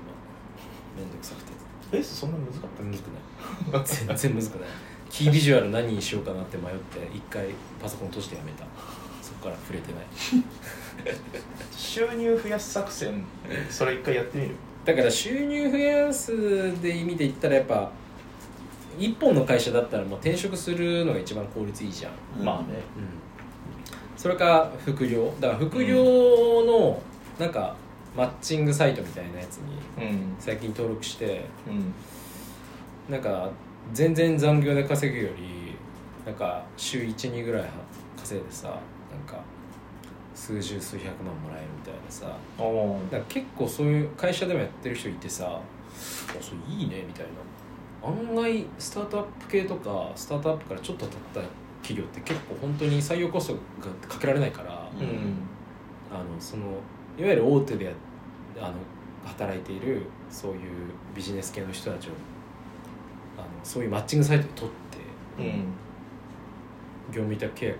[0.95, 1.03] 今。
[1.03, 1.51] めんどくさくて。
[1.91, 3.83] ベースそんな難かったむずくない。
[3.85, 4.69] 全然むずくない。
[5.09, 7.47] キービジュアル何にしようかなって迷って一回
[7.81, 8.65] パソコン閉じてやめた。
[9.21, 10.05] そこから触れてない。
[11.75, 13.23] 収入増やす作戦
[13.69, 14.55] それ一回やってみる？
[14.87, 17.91] だから収入増やすで意味で言ったらやっぱ
[18.97, 22.45] 一本の会社だったらもう転職するのが一番効率いいじゃん、うん。
[22.45, 22.79] まあね。
[24.15, 25.97] それか副業だから副業
[26.63, 27.01] の
[27.37, 27.75] なんか
[28.15, 30.35] マッチングサイトみたいなやつにうん。
[30.39, 31.93] 最近登録してうん。
[33.11, 33.49] なんか
[33.91, 35.75] 全然残業で稼ぐより
[36.25, 37.67] なんか週12ぐらいは
[38.17, 38.79] 稼いでさ
[40.47, 42.37] 数十数百万もらえるみたいなさ。
[42.57, 45.61] おだから結構そういう会社でもやってる人いてさあ
[46.39, 48.07] それいいねみたいな。
[48.07, 51.41] 案外スタートアップ系とかスタートアップからちょっと経った
[51.81, 53.59] 企業って結構本当に採用コストが
[54.07, 55.07] かけられないから、うん。
[55.07, 55.37] うん
[56.09, 56.63] あのその
[57.19, 57.91] いわゆる大手でや
[58.61, 58.75] あの
[59.25, 60.59] 働いているそういう
[61.13, 62.11] ビジネス系の人たちを
[63.37, 64.71] あのそういうマッチングサイトで取っ
[65.37, 65.65] て、うん。
[67.09, 67.79] 業務委託契約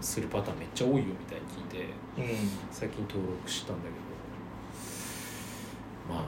[0.00, 1.86] するパターンめっちゃ多いよみたいに聞いて
[2.18, 2.24] うん。
[2.70, 3.94] 最近登録したんだけど。
[6.14, 6.24] まあ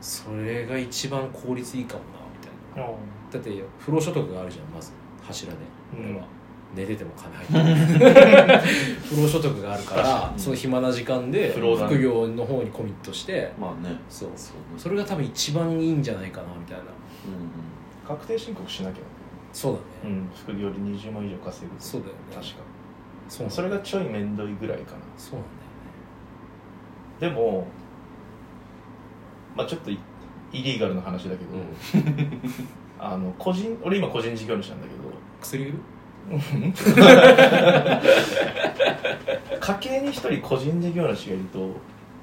[0.00, 2.38] それが一番効率いいかもなみ
[2.74, 2.90] たいな。
[2.90, 2.94] あ
[3.32, 5.58] だって不労所得があるじゃんまず柱で。
[5.96, 6.10] うん。
[6.10, 6.26] 俺は、
[6.74, 8.10] 寝てても金入ってる
[9.04, 14.00] 不労所得があるからその暇な時間で副業の方にコミットしてまあね。
[14.08, 14.30] そう。
[14.34, 16.84] そうそれが多分一番いいんじゃないかなみたいな。
[16.84, 16.88] うん。
[18.08, 18.98] 確定申告しなきゃ
[19.52, 20.30] そうだね、うん。
[20.34, 22.20] 副業で20万以上稼ぐそうだよね。
[22.34, 22.62] 確か
[23.28, 24.98] そうそれがちょい面倒いぐらいかな。
[25.16, 25.48] そうなん
[27.20, 27.66] だよねでも
[29.56, 29.98] まあちょっとイ
[30.52, 31.50] イリーガルな話だけど、
[32.98, 35.00] あの個人俺今個人事業主なんだけど。
[35.40, 35.78] 薬売る？
[39.60, 41.70] 家計に一人個人事業主がいると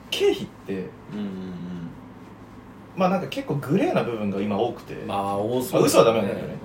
[0.10, 1.54] 経費ってうんうん
[2.96, 6.54] まあなんか結構グレーな部分が今多くて、まあ多そうまあ嘘はダメなんだよね。
[6.54, 6.58] う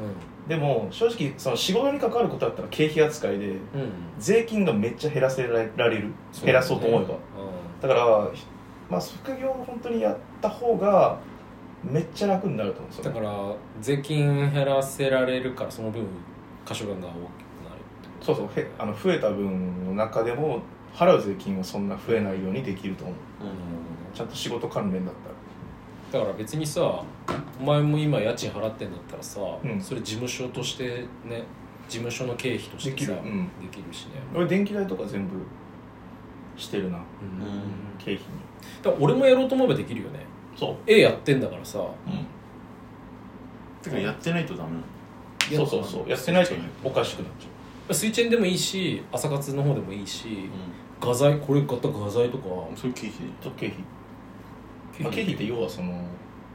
[0.48, 3.59] でも正直その仕事に関わることだったら経費扱いでん、うん、
[4.18, 6.12] 税金がめっちゃ減らせられる。
[6.44, 7.14] 減らそうと思えば。
[7.80, 8.30] だから
[8.90, 11.18] まあ副業を本当にやった方が
[11.83, 16.07] めっちゃ楽になると思うんですよだから税金減らせられるからその分
[16.64, 17.28] 可処分が大きくなる
[18.20, 18.48] そうそう。
[18.57, 20.61] へあの増えた分の中でも
[20.94, 23.16] 払う税金はそんな増えないようにできると思う。
[24.14, 25.35] ちゃんと仕事関連だったら
[26.14, 27.03] だから別にさ
[27.61, 29.81] お前も今家賃払ってんだったらさ、うん。
[29.81, 31.42] それ事務所としてね
[31.88, 33.12] 事務所の経費としてさできる。
[33.14, 33.48] うん。
[33.61, 34.12] できるしね。
[34.33, 35.35] 俺電気代とか全部
[36.57, 36.98] してるな。
[36.98, 37.03] うん。
[37.98, 38.20] 経費に。
[38.81, 40.20] だから俺もやろうと思えばできるよね。
[40.57, 40.77] そう。
[40.87, 41.81] 絵やってんだからさ。
[41.81, 42.27] うん。
[43.83, 45.66] てかやってないとダメなの。
[45.66, 46.09] そうそうそう。
[46.09, 46.46] やってない。
[46.46, 50.48] とおかしくなっちゃ水チェンでもいいし朝活の方でもいいし、
[51.00, 52.46] 画材これ買った画材とか。
[52.70, 53.18] うんそういう経費。
[53.18, 53.79] でうと経費、
[55.00, 55.92] まあ、経費って要はその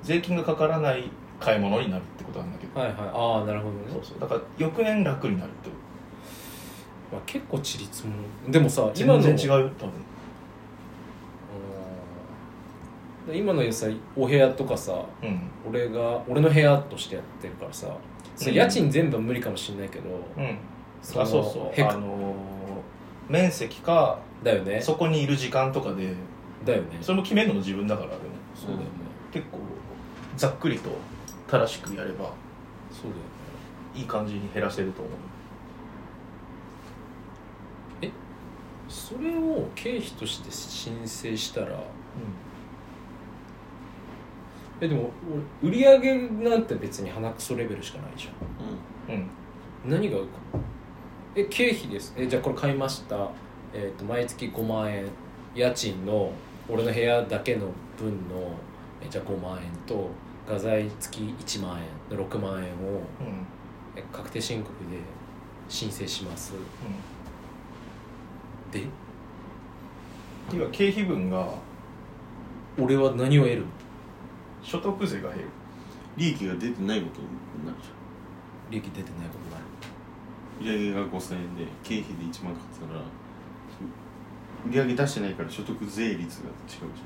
[0.01, 2.97] 税金がかからない買い物になるってことなんだけど、はいはい。
[3.13, 3.79] ああなるほどね。
[3.91, 4.19] そうそう。
[4.19, 5.75] だから翌年楽になるってこ
[7.11, 8.13] まあ、結構ちりつも
[8.49, 9.21] でもさと今の。
[9.21, 9.87] 全然違うよ多分。
[9.87, 9.99] うん
[13.31, 15.41] 今のさお部屋とかさうん。
[15.69, 17.95] 俺が俺の部屋としてやってるからさ
[18.35, 18.57] それうん。
[18.57, 20.57] 家賃全部は無理かもしれないけど、うん。
[21.01, 21.79] そのあそうそう。
[21.79, 22.33] へくあのー
[23.29, 24.81] 面積かだよね。
[24.81, 26.15] そこにいる時間とかで
[26.65, 26.97] だよね。
[27.01, 28.21] それも決めるのも自分だからでも。
[28.55, 28.85] そうだよね。
[29.31, 29.59] 結構
[30.35, 30.89] ざっくりと
[31.47, 32.33] 正しくやれば
[32.91, 33.21] そうだよね。
[33.95, 35.13] いい感じに減らせると思う。
[38.87, 41.83] それを経費として申請したら
[44.81, 45.11] えでも
[45.61, 49.15] 俺売り上げなんて別に鼻くそレベルしかないじゃん。
[49.15, 49.21] うん。
[49.21, 49.29] うん。
[49.91, 50.17] 何が
[51.35, 52.13] え経費です。
[52.17, 53.29] えじゃあこれ買いました、
[53.73, 55.05] えー、と毎月5万円。
[55.55, 56.31] 家賃の
[56.69, 58.53] 俺の部屋だけの分の
[59.01, 60.09] えじゃあ5万円と
[60.47, 61.23] 画材付き
[61.57, 61.79] 1万
[62.11, 63.03] 円6万円をう
[64.13, 64.99] 確定申告で
[65.67, 66.53] 申請します。
[68.71, 68.85] で？
[70.53, 71.47] 要は経費分が
[72.77, 73.65] 俺は何を得る？
[74.61, 75.45] 所得税が減る。
[76.17, 77.89] 利益が出てないことになるじ
[78.71, 82.99] 利益出てないことになるゃん売り上げが5000円で経費で1万かかってたら
[84.67, 87.01] 売り上げ出してないから所得税率が違うじ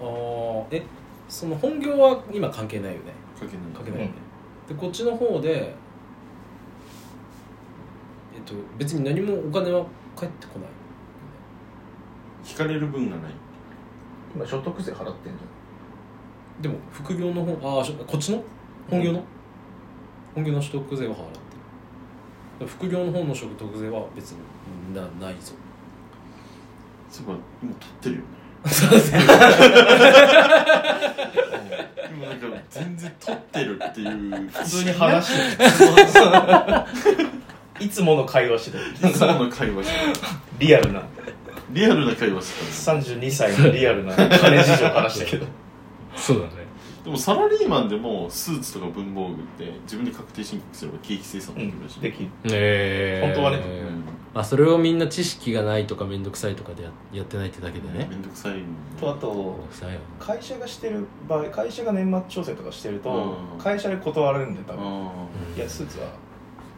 [0.00, 0.82] ああえ
[1.28, 3.12] その本業は今関係ないよね。
[3.40, 3.72] ゃんかけない。
[3.74, 4.12] 関係ないよね、
[4.68, 5.74] でこっちの方で
[8.34, 10.68] えっと別に何もお金は返ってこない。
[12.46, 13.32] 引かれる分がない。
[14.34, 15.38] 今所得税払ってんじ
[16.60, 18.42] でも副業の方ああこっちの？
[18.90, 19.24] 本業の、
[20.34, 21.38] 本業の所得税は払って
[22.60, 22.66] る。
[22.66, 24.40] 副業の方の所得税は別に
[24.94, 25.54] なないぞ
[27.14, 28.26] そういえば今取ってるよね。
[32.10, 34.48] 今なんか全然取ってるっていう。
[34.50, 35.64] 普通に話して
[37.84, 39.96] いつもの会話してたいつもの会話して
[40.58, 41.06] リアルなた
[41.70, 42.52] リアルな会話し
[42.88, 45.46] て32歳のリアルな金事情話したけど。
[46.16, 46.50] そうだね。
[46.52, 46.63] た
[47.04, 52.30] でもサラリーマンでもスーツとか文房具って自分で確定申告すれば経費生産できるらしい、できる。
[52.44, 53.58] え本当はね。
[53.58, 54.04] うん。
[54.32, 58.06] まあそれをみんな知識がないとか面倒くさいとかでややってないってだけでね。
[58.08, 58.22] めん。
[58.22, 58.62] どくさい。
[58.98, 63.58] とあと面倒くさいよ会社がしてる場合会社が年末調整とかしてるとうん。
[63.58, 65.06] 会社で断られるんで多分。
[65.06, 65.12] あ
[65.54, 66.06] いやスーツは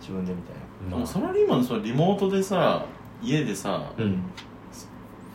[0.00, 0.56] 自分でみたい
[0.88, 0.90] あ。
[0.90, 2.84] でもサラリーマンのそのリモートでさ
[3.22, 4.22] 家でさ、うん。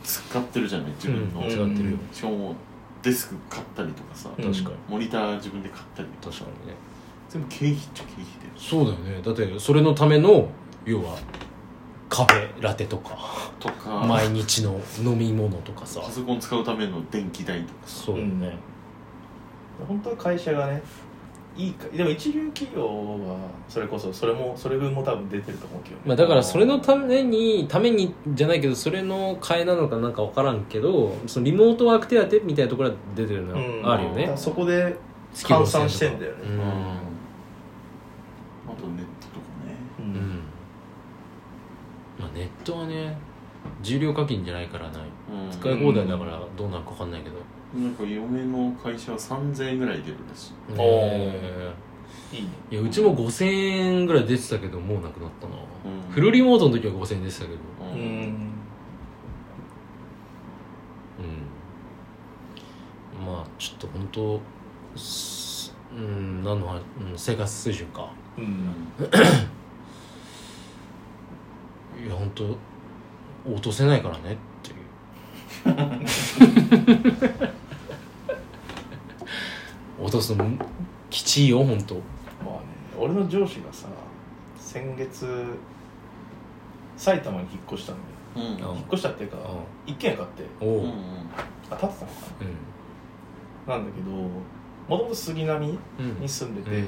[0.04, 1.46] 使ってるじゃない自分の、うん。
[1.46, 1.96] うん使ってるよ。
[2.12, 2.54] しかも
[3.02, 4.52] デスク買ったりとかさ、うん。
[4.52, 4.76] 確かに。
[4.88, 6.74] モニター自分で買ったりとか確かにね。
[7.28, 9.22] 全部経費っちゃ経費だよそうだよね。
[9.22, 10.48] だってそれのための
[10.84, 11.18] 要は
[12.08, 13.16] カフェラテとか。
[13.58, 14.04] とか。
[14.06, 16.00] 毎日の飲み物とかさ。
[16.00, 18.04] パソコン使うための電気代とかさ。
[18.04, 18.46] そうだよね、
[19.80, 20.82] な本当は会社がね
[21.56, 23.36] いいかでも一流企業は
[23.68, 26.02] それこそそれもそれ分も多分出てると思うけどね。
[26.06, 33.90] まあ、だからそれのためにためにじゃないけどそれの替えなのかなんか分からんけどそのリモートワーク手当みたいなところは出てるのうん。
[33.90, 34.32] あるよね。
[34.36, 34.96] そこで
[35.34, 36.38] 月換算してんだよね。
[36.42, 36.64] うん、あ
[38.80, 39.76] とネットとかね。
[39.98, 40.12] ううん。
[40.14, 40.40] ん
[42.18, 43.16] まあ、ネットはね
[43.82, 45.02] 重量課金じゃないからない。
[45.30, 45.50] うん。
[45.50, 47.36] 使い放題だからどうなるか分かんないけど、
[47.74, 50.52] なんか嫁の会社は3000円ぐらい出るらしい。
[50.72, 50.76] おー。
[50.78, 51.72] え
[52.32, 52.48] いいね。
[52.70, 55.54] いやうちも5000円ぐらい出てたけどもうなくなったな、
[55.86, 56.10] うん。
[56.10, 57.56] フルリモートの時は5000円でしたけど。
[57.80, 58.00] ううんん。
[58.00, 58.02] う
[63.22, 63.26] ん。
[63.26, 64.40] まあちょっと本当
[64.98, 68.10] すうん何の話、うん、生活水準か。
[68.36, 68.44] うん。
[72.04, 72.56] いや本当
[73.50, 74.76] 落とせないからねっていう
[80.02, 80.44] 落とすの
[81.10, 81.94] きちいよ本当。
[81.94, 82.00] ま
[82.42, 82.60] あね
[82.98, 83.88] 俺の上司がさ
[84.56, 85.26] 先月
[86.96, 87.96] 埼玉に引っ越したん
[88.36, 88.48] だよ。
[88.48, 88.72] うん。
[88.72, 89.40] あ引っ越したっていうかう
[89.86, 90.44] 一軒家買って。
[90.60, 90.72] おおう。
[90.72, 90.92] んうんうん
[91.70, 92.16] あ建ってたのか
[93.66, 93.76] な。
[93.76, 94.28] なんだけども
[94.88, 96.20] ともと杉並うん。
[96.20, 96.84] に住んでて、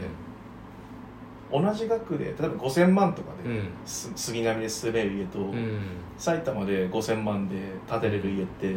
[1.52, 1.64] うん。
[1.64, 3.68] 同じ額で例えば5000万とかで、うん。
[3.84, 5.80] す杉並で住める家と、うん。
[6.18, 7.56] 埼玉で5000万で
[7.88, 8.74] 建てれる家って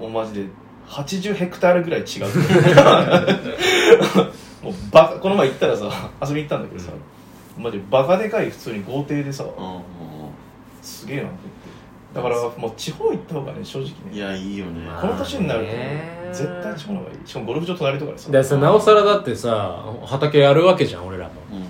[0.00, 0.48] もうマジで
[0.88, 2.26] 80ヘクタールぐらい違う。
[4.62, 6.90] もうバカこの前行ったらさ遊びに行ったんだけどさ、
[7.56, 9.82] マジでバカでかい普通に豪邸でさうんうん
[10.82, 11.48] すげえなと思って。
[12.14, 14.86] だからもう地方行った方がね正直うんいねやいいよね。
[14.86, 17.18] まあこの年になるとね絶対地方の方がいい。
[17.28, 18.30] しかもゴルフ場隣とかでさ。
[18.30, 21.32] でさなおさらだってさ畑やるわけじゃん俺らも。
[21.52, 21.64] うん。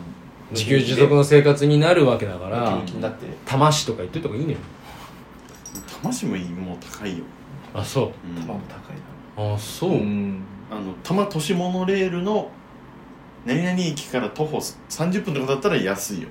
[0.52, 3.26] 自給自足の生活になるわけだからムキムキになって。
[3.44, 4.57] 多摩市とか行ってた方がいいね
[6.02, 7.24] 魂もいいもう高いよ、
[7.74, 8.26] あそう。
[8.26, 8.46] ん。
[8.46, 10.42] まあ高いうあそう、なうん。
[10.70, 12.50] あの多摩都市モノレールの
[13.46, 16.28] 何々駅から徒歩30分とかだったら安いよ。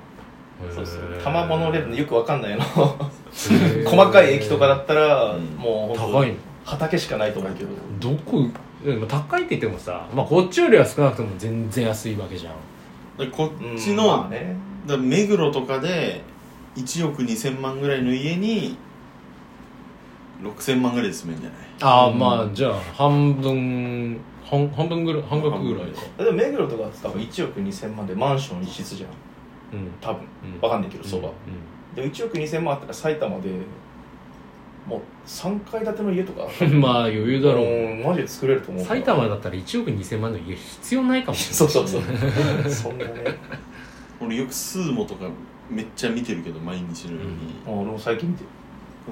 [0.74, 1.24] そうそうへー。
[1.24, 2.64] 玉物レールのよくわかんないの。
[3.86, 5.46] 細かい駅とかだったら、うん。
[5.58, 6.30] もう高い。
[6.30, 7.70] の畑しかないと思うけど。
[8.00, 8.46] どこ
[8.84, 12.54] でも高いって言ってもさ、まあ、こっちよりは少なくとも全然安いわけじゃん。
[13.18, 14.56] でこうんっちの、まあね。
[14.86, 16.22] だから目黒とかで
[16.76, 18.78] 1億2000万ぐらいの家に
[20.44, 21.60] 6000万ぐらいで住めんじゃない？
[21.82, 22.20] ああ、うん。
[22.20, 26.24] まあじゃあ半分半半分ぐらい半額ぐらいか。
[26.24, 29.10] でも目黒とかって多分1億2000万でマンション一室じゃん。
[29.78, 29.92] うん。
[30.00, 30.22] 多分。
[30.56, 30.62] うん。
[30.62, 31.32] わかんないけどそば、う
[31.96, 33.50] でも1億2000万あったら埼玉で
[34.88, 37.66] もう3階建ての家とかん まあ余裕だろう。
[37.66, 41.74] うんマジで作れると思うから埼玉だったら1億2000万の家必要ないかもしれない。
[41.74, 42.70] そうそうそう。
[42.72, 43.12] そんなね。
[44.22, 45.26] 俺よくスーモとか
[45.70, 47.32] めっちゃ見てるけど毎日のように、
[47.68, 48.50] あ俺も最近見てる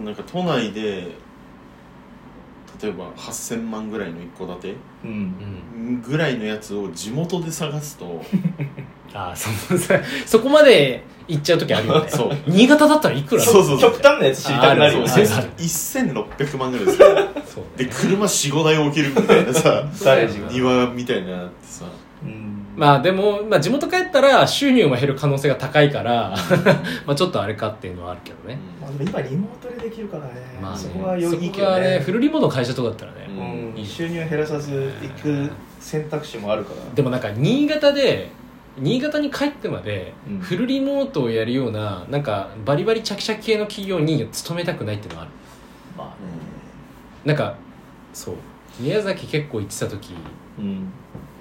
[0.03, 1.15] なんか都内で
[2.81, 5.13] 例えば8000万ぐらいの一戸建てうんう
[5.91, 6.01] ん。
[6.01, 8.21] ぐらいのやつを地元で探すと
[9.13, 12.10] ああそのさそこまで行っちゃう時あるよね。
[12.12, 12.38] そう。
[12.47, 13.41] 新潟だったらいくら？
[13.41, 15.08] そうそう 極端なやつ知りたくなるよね。
[15.08, 15.47] そうあるある。
[15.58, 17.08] 1600万ぐらいですよ。
[17.55, 17.63] そう。
[17.77, 19.84] で車45台置けるみたいなさ
[20.51, 21.86] 庭みたいなのあってさ。
[22.23, 26.35] うんまあでも、まあ、地元帰ったら収入も減る可能性が高いから
[27.05, 30.31] まあちょっとあれかっていうのはあるけどね、まあでも今リモートでできるからね。
[30.61, 31.97] まあねそこは良いそこはけどね。
[31.97, 33.79] ねフルリモートの会社とかだったらね、うん。
[33.79, 36.93] いい収入減らさず行く選択肢もあるから。
[36.93, 38.29] でもなんか新潟で
[38.77, 40.39] 新潟に帰ってまでうん。
[40.39, 45.31] フルリモートをやるようななんかバリバリチャキチャキ系の企業に勤めたくないっていうのはある。
[45.97, 46.07] まあ
[47.23, 47.55] なんか
[48.13, 48.35] そう。
[48.79, 50.13] 宮崎結構行ってた時
[50.59, 50.91] うん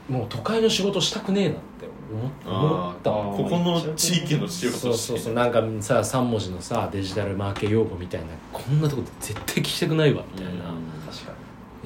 [0.08, 3.10] もう都会の仕事したくねえなって思った。
[3.10, 10.64] ここの地域の仕事そうそうそうなんかさ3文字のさデジタルマーケ用語みたいなこんなとこで絶対聞きたくないわみたいな、
[11.10, 11.32] 確か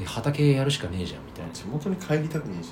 [0.00, 1.52] え畑やるしかねえじゃんみたいな。
[1.52, 2.62] 地元に帰りたくねえ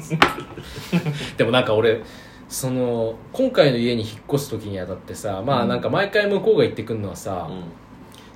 [0.00, 0.18] しな。
[1.38, 2.02] でもなんか俺
[2.48, 7.48] その今回の家に引っ越す時にあたってさまあなんか毎回向こうが行ってくるのはさ、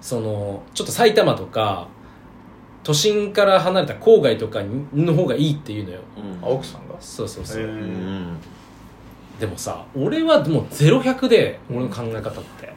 [0.00, 1.88] そのちょっと埼玉とか
[2.86, 4.62] 都心から離れた郊外とか
[4.94, 5.98] の方がいいっていうのよ。
[6.16, 6.30] うん。
[6.30, 6.94] にあ奥さんが？
[7.00, 8.36] そうそうそう、へうんうん
[9.40, 12.72] でもさ俺はもう0100で俺の考え方って、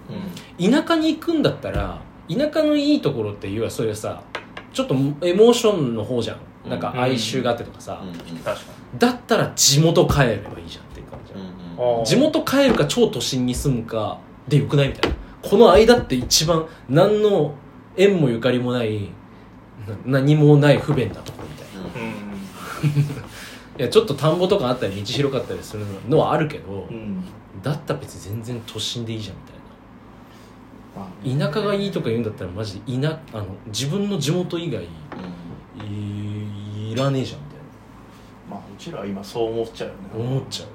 [0.59, 4.23] 田舎に行くんだったら田舎のいいところっていうのはそういうさ
[4.73, 6.69] ちょっとエモーションの方じゃん。
[6.69, 8.09] なんか哀愁があってとかさ、うん。
[8.09, 8.15] うん。
[8.15, 8.55] 確か
[8.97, 14.17] だったら地元帰ればいいじゃんっていう感じ、うんにうん地元帰るか超都心に住むか
[14.47, 15.17] でよくないみたいな。
[15.47, 17.53] この間って一番何の
[17.95, 19.09] 縁もゆかりもないな
[20.06, 21.82] 何もない不便なところみたいな。
[22.02, 23.80] うん。
[23.80, 27.23] いやちょっと田んぼとかあったり道広かったりするのはあるけど、うん。
[27.63, 29.56] だったら別に全然都心でいいじゃんみたい
[30.95, 34.88] まあな田舎がいいとか言うんだったらマジで田あの自分の地元以外い
[36.91, 37.60] いらねえじゃんみたい
[38.49, 40.02] まあうちらは今そう思っちゃうよね。
[40.13, 40.65] な思っちゃ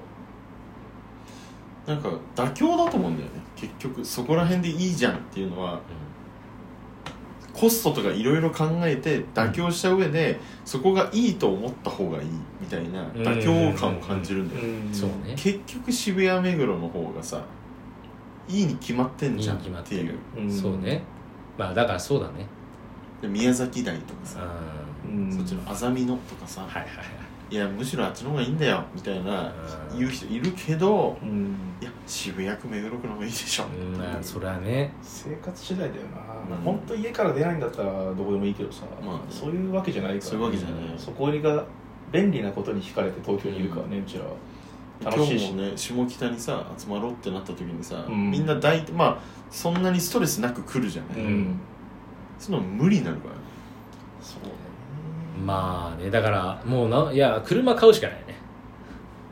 [1.87, 1.91] う。
[1.91, 3.43] なんか妥協だと思うんだよね。
[3.57, 5.81] 結局そこら辺でいいじゃんっていうのは
[7.55, 12.29] コストとかいろいろ考えて妥協した上でそこがいいと思った方がいい
[12.61, 14.63] みたいな妥協感を感じるんだよ。
[14.63, 14.95] ねうん。
[14.95, 15.35] そうね。
[15.37, 17.45] 結局渋谷目黒の方がさ
[18.49, 20.19] いいに決まってんじゃんっっていう。
[20.37, 20.53] うん。
[20.53, 21.03] そうね。
[21.57, 22.47] まあだからそうだね。
[23.23, 24.41] で宮崎台とかさ
[25.31, 29.53] そっちのあざみ野とかさはいはいはいいやむしろあっちの方がいいんだよみたいな
[29.93, 29.99] うん。
[29.99, 31.57] 言う人いるけどうん。
[31.81, 33.65] いや渋谷区目黒区の方がいいでしょ。
[33.65, 33.99] うん。
[33.99, 34.93] まあそれはね。
[35.03, 41.65] 生活次第だよな、うん本当家から出ないんだったらどこでもいいけどさ、まあそういうわけじゃないから、そういうわけじゃないそこが
[42.13, 44.33] 便利なことに惹かれて東京にいるからね、うちらは。
[45.03, 45.47] 楽今しいし。
[45.47, 48.31] 日もね下北にさ集まろうってなった時にさ、うん。
[48.31, 49.19] みんな大体まあ
[49.51, 51.59] そんなにストレスなく来るじゃない、うん。
[52.39, 53.41] その無理になるからね。
[54.23, 54.55] そうだね
[55.45, 58.35] まあねだからもうないや車買うしかないね。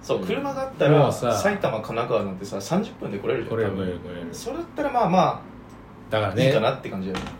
[0.02, 0.26] そううん。
[0.26, 3.50] 車があったらもうさ埼玉神奈川なんてさ30分で来れるじゃん。
[3.50, 5.42] これ多分これこれそれだったらまあま
[6.10, 6.42] だからね。
[6.42, 7.32] あいいかなって感じだよね。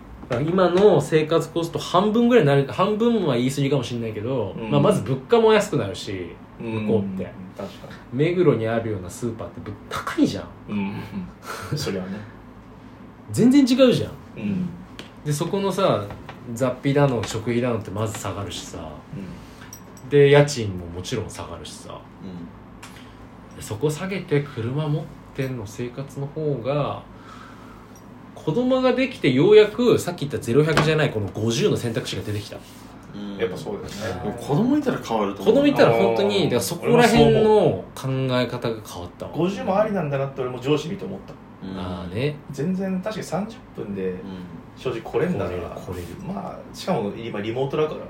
[0.49, 4.71] 今の生活コスト半分ぐらいになる半分は言い過ぎかもしれないけど、うん。
[4.71, 7.25] まあ、まず物価も安くなるし向こうって。
[7.57, 10.73] 確か目黒にあるようなスーパーって物高いじゃん。
[10.73, 10.95] に
[11.71, 11.79] うん。
[11.79, 12.09] そりゃね。
[13.31, 14.13] 全然違うじゃん。
[14.39, 14.69] うん。
[15.25, 16.05] でそこのさ
[16.55, 18.79] 雑費だの食費だのってまず下がるしさ。
[18.79, 21.93] うで家賃ももちろん下がるしさ。
[21.93, 27.03] うでそこ下げて車持ってんの生活の方が
[28.35, 32.57] 子供ができてようやくさっき言った0100じゃないこの50の選択肢が出てきた。
[32.57, 32.61] ん
[33.15, 33.37] うん。
[33.37, 34.37] んやっぱそうだよね。
[34.39, 35.65] 子供いたら変わると子思う。
[35.65, 39.33] 供いたら本当にだからそこら辺の考え方が変わったわ。
[39.33, 41.35] 50もありなんだなって俺も上司見て思った。
[41.67, 41.79] うん。
[41.79, 42.37] ああね。
[42.51, 44.19] 全然確かに30分でうん
[44.77, 48.01] 正直来れんだから来れる来れるまあしかも今リモートだから、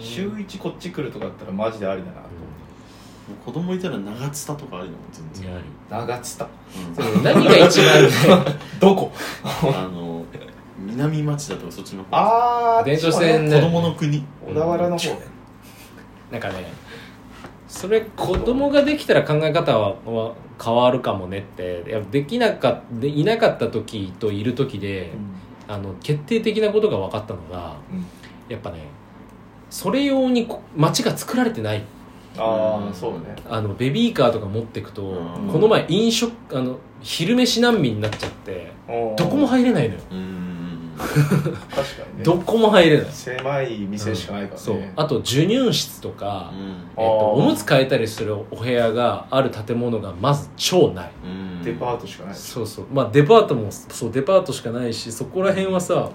[0.00, 2.30] 週1こっち来るとかだったらマジでありだなと思
[3.44, 6.48] 子供いたら長津田とかありだもん全然、長津田。
[7.22, 8.10] 何が一番ね。
[8.80, 9.12] どこ？
[9.44, 10.24] あの
[10.78, 12.16] 南町田とかそっちの方。
[12.16, 14.24] ああ電車線子供の国。
[14.46, 15.10] 小田原の方。
[15.10, 15.20] ね
[16.30, 16.72] なんかね
[17.68, 20.32] それ子供ができたら考え方はは
[20.62, 21.84] 変わるかもねって。
[21.86, 25.12] いやできなかでいなかった時といる時で、
[25.70, 28.04] あの決定的なことが分かったのがうん。
[28.48, 28.80] やっぱね
[29.70, 31.84] それ用にこ街が作られてない。
[32.36, 33.36] ああそうね。
[33.48, 35.48] あのベビーカーとか持ってくと、うん。
[35.48, 38.72] この前飲食あの昼飯難民になっちゃって
[39.16, 40.40] どこも入れないのよ、うん
[41.00, 41.52] 確か
[42.12, 42.24] にね。
[42.24, 44.78] どこも入れない、狭い店しかないからね、そう。
[44.96, 46.68] あと授乳室とか、うん。
[46.68, 51.10] えっと、おむつ替えたりするお部屋がある建物がまず超ない。
[51.24, 52.86] うんデパートしかないそうそう。
[52.92, 56.10] まあデパートもそうデパートしかないしそこら辺はさ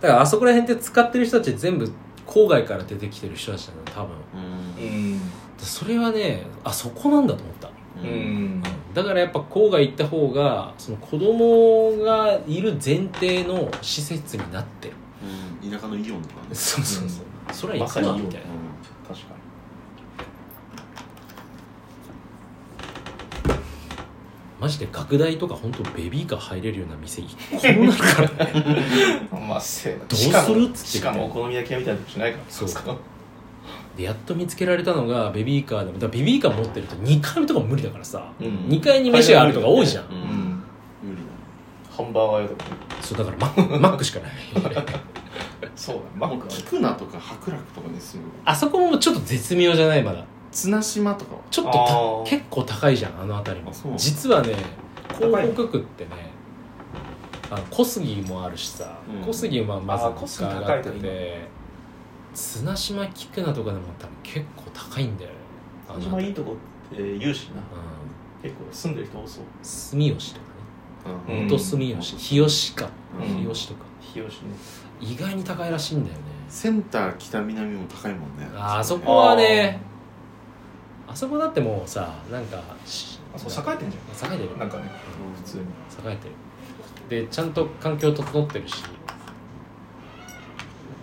[0.00, 1.90] だからあそこら辺って使ってる人たち全部
[2.26, 4.16] 郊外から出てきてる人たちなの多分。
[4.34, 5.12] うん。
[5.12, 5.20] うん。
[5.58, 7.70] それはねあそこなんだと思った、う
[8.02, 8.08] うん。
[8.58, 8.62] ん
[8.94, 14.94] だからやっぱ郊外行った方がその子供がいる前提の施設になってる。
[15.62, 15.70] うん。
[15.70, 16.54] 田舎のイオンとかね。
[16.54, 18.46] そうそうそう、それは行くまさにイオンわみたいな
[19.08, 19.32] 確か
[24.62, 28.52] マジで学大とか本当ベビーカー入れるような店一個もないからね。
[29.32, 29.98] に まあせえな。
[30.00, 30.30] どうする？
[30.30, 30.88] しかもっつって。
[30.88, 32.44] しかもお好み焼き屋みたいなとこしないから。
[32.48, 32.68] そう。
[33.96, 38.46] でやっと見つけられたのがベビーカーでもだからベビーカー持ってると2階とかも無理だからさ、うん。
[38.68, 40.16] 2階に飯があるとか多いじゃん、ううん。
[40.18, 40.22] ん
[41.02, 41.18] 無理
[41.90, 42.64] ハンバーガー屋とか。
[43.00, 44.30] そうだからマックマックしかない。
[45.74, 50.02] そうだマックある菊名とか白楽とかに住むあそこもちょっと絶妙じゃない？
[50.02, 53.70] まだ綱島とかはちょっと結構高いじゃんあの辺りも。
[53.70, 53.92] あそう。
[53.96, 54.54] 実はね
[55.18, 56.30] 広北区ってね
[57.50, 59.26] あの小杉もあるしさ、うん。
[59.26, 61.48] 小杉はまずあー小杉物価上がってて
[62.34, 65.36] 綱島菊名とかでも多分結構高いんだよね。
[65.88, 66.56] あの小島いいとこ
[66.92, 67.60] って言うしな。
[67.60, 69.44] う結構住んでる人多そう。
[69.62, 70.46] 住吉とか
[71.26, 71.40] ね。
[71.40, 71.46] うん。
[71.46, 72.16] 元住吉。
[72.16, 72.88] 日吉か、
[73.18, 73.42] うん。
[73.42, 73.80] 日吉とか。
[74.00, 74.50] 日吉ね。
[75.00, 76.22] 意外に高いらしいんだよね。
[76.48, 78.48] センター北南も高いもんね。
[78.54, 78.84] あー。
[78.84, 79.80] そこはね
[81.12, 84.00] あそこだってもうさなんかしあそう栄えてんじ栄
[84.34, 84.50] えてる。
[84.52, 84.84] ゃんなんかね
[85.28, 85.34] うん。
[85.34, 85.62] 普通に。
[85.64, 85.66] 栄
[86.12, 86.34] えてる。
[87.24, 88.82] でちゃんと環境整ってるし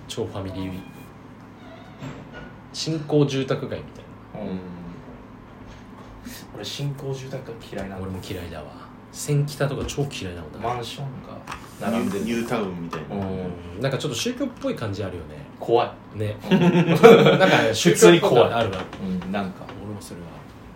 [0.08, 0.72] 超ファミリー
[2.74, 4.60] 新興住宅街みたいうん。
[6.56, 11.40] 俺新興住宅が嫌いなのな俺も嫌いだわ千北とか超嫌いなもんだマンションが
[11.82, 12.26] 並んでる。
[12.26, 13.16] ニュータウンみたいな。
[13.16, 13.82] うん。
[13.82, 15.36] なんかちょっと宗教っぽい感じあるよね。
[15.60, 16.20] 怖い。
[16.20, 16.38] ね。
[16.50, 18.84] なんかね宗教っぽくあるわ。
[19.02, 19.66] うんなんか。
[19.84, 20.28] 俺もそれは。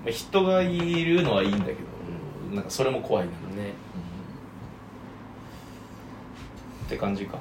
[0.03, 1.77] まあ人がいるのはいいんだけど
[2.55, 3.31] なんかそれも怖いな。
[3.31, 3.73] ね。
[6.85, 7.37] って感じか。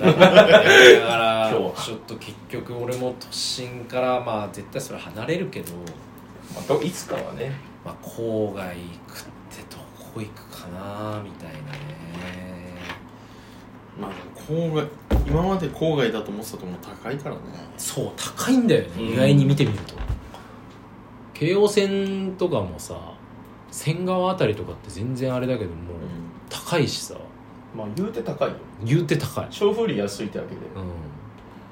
[0.00, 1.72] だから 今日は。
[1.76, 5.72] ちょっと結局俺も都心からまあ絶対それ離れるけど、
[6.54, 7.76] まあどいつかはね。
[7.86, 8.74] まあ、郊外行
[9.06, 9.35] くってど
[10.16, 11.76] こ行くかなみたいなね。
[14.00, 14.88] まあ郊外
[15.26, 17.40] 今まで郊外だと思ってたとも高いからね。
[17.76, 19.12] そう高いんだよね、うん。
[19.12, 19.94] 意外に見てみると。
[21.34, 22.98] 京王線とかもさ
[23.70, 25.76] 仙川あたりとかって全然あれだけどもう
[26.48, 27.14] 高いしさ。
[27.76, 28.54] まあ言うて高いよ。
[28.82, 30.88] 言うて高い、小風利安いってわけでうん、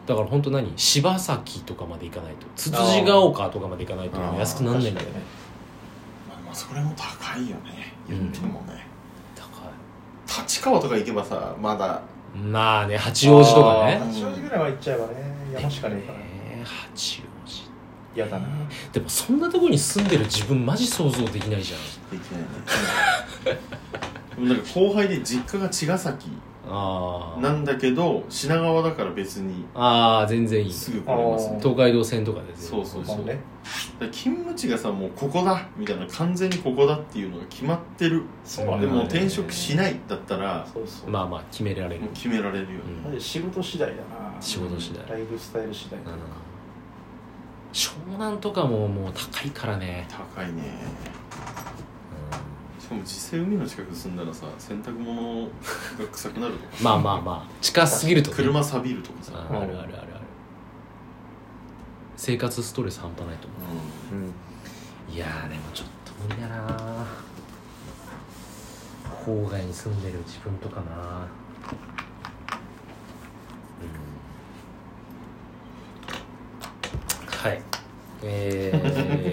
[0.07, 2.47] だから本当何柴崎とかまで行かないと。
[2.57, 5.14] つつじが丘とかまで行かないと安くなんないんだよね。
[6.28, 8.86] まあまあそれも高いよね言ってもね、
[9.34, 12.02] 高立川とか行けばさまだ。
[12.34, 13.98] いまあね八王子とかね。
[13.98, 15.12] 八王子ぐらいは行っちゃえばね。
[15.52, 16.18] 山しかねえから。
[16.20, 17.64] えー八王子。
[18.16, 18.48] 嫌だな。
[18.92, 22.18] でもそんなとこに住んでる自分マジ想像できないじゃん。
[22.18, 23.61] できないね。
[24.36, 26.28] でもなんか後輩で実家が茅ヶ崎
[26.68, 30.72] ああなんだけど品川だから別にああ全然いい。
[30.72, 31.58] すぐ来れますね。
[31.60, 33.16] 東海道線とかでそうそうそう。
[33.18, 33.34] まあね。
[33.34, 33.40] だか
[34.06, 38.22] ら勤務地がさもうここだみたいな完全にここだっていうのが決まってる。
[38.44, 38.96] そうなんだよね。
[38.98, 41.10] でも転職しないだったらそうそう。
[41.10, 42.70] まあまあ決められるもう決められるよ。
[42.70, 43.12] ね、うん。
[43.12, 44.02] マジ仕事次第だな。
[44.40, 45.08] 仕事次第。
[45.08, 46.06] ライフスタイル次第うん。
[47.72, 50.62] 湘南とかももう高いからね、高いね。
[50.62, 51.24] し
[52.95, 55.49] かも実際海の近く住んだらさ洗濯物が
[56.12, 58.36] 臭くなるとかまあまあまあ近すぎるとね。
[58.36, 60.09] 車錆びるとかさ、ああるあるあるある。
[62.16, 63.57] 生活ストレス半端ないと思
[64.12, 64.14] う。
[64.22, 64.26] ん。
[64.28, 64.32] う
[65.12, 67.07] いやーでもちょっと無理だな。
[69.26, 70.84] 郊外に住んでる自分とかな。
[70.86, 70.86] う
[77.26, 77.28] ん。
[77.28, 77.62] はい。
[78.22, 78.82] えー、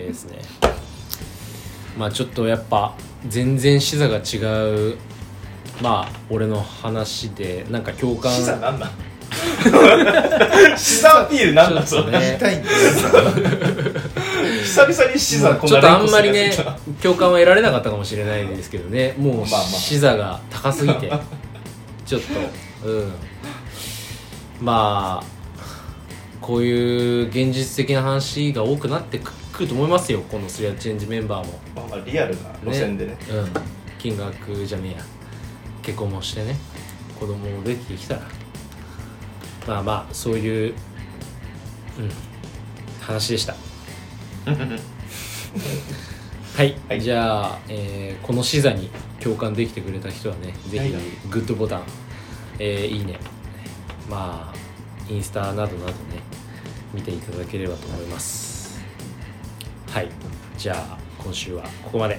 [0.07, 0.39] ですね
[1.97, 2.95] まあちょっとやっぱ
[3.27, 4.37] 全然視座が違
[4.93, 4.97] う
[5.81, 8.89] まあ俺の話でなんか共感資産なんなん
[10.77, 12.03] 資産アピールなんだそれ。
[12.03, 12.35] ちょっとね。
[12.37, 12.77] 痛いんだよ
[14.63, 19.15] 久々に資産こんちょっとあんまりねるやついた共感は得られなかったかもしれないですけどね。
[19.17, 21.11] もうまあまあ視座が高すぎて。
[22.05, 22.21] ちょっ
[22.83, 23.11] とうん。
[24.59, 25.25] まあ
[26.41, 29.31] こういう現実的な話が多くなってく
[29.61, 31.59] くると思いますよこのスリアチェンジメンバーも。
[31.75, 33.15] まあまあリアルな路線でね。
[33.29, 33.49] うん。
[33.99, 35.03] 金額じゃねえや。
[35.83, 36.55] 結婚もしてね。
[37.19, 38.21] 子供もできてきたら。
[39.67, 40.73] まあまあそういう
[41.99, 42.09] うん。
[43.01, 43.53] 話でした。
[46.57, 47.01] はい、はい。
[47.01, 48.89] じゃあ、えーこの視座に
[49.19, 50.91] 共感できてくれた人はねぜひはい。
[51.29, 51.83] グッドボタン、
[52.57, 53.19] えーいいね。
[54.09, 54.57] まあ
[55.13, 55.93] インスタなどなどね
[56.93, 58.50] 見ていただければと思います
[59.91, 60.07] はい。
[60.57, 62.17] じゃあ今週はここまで。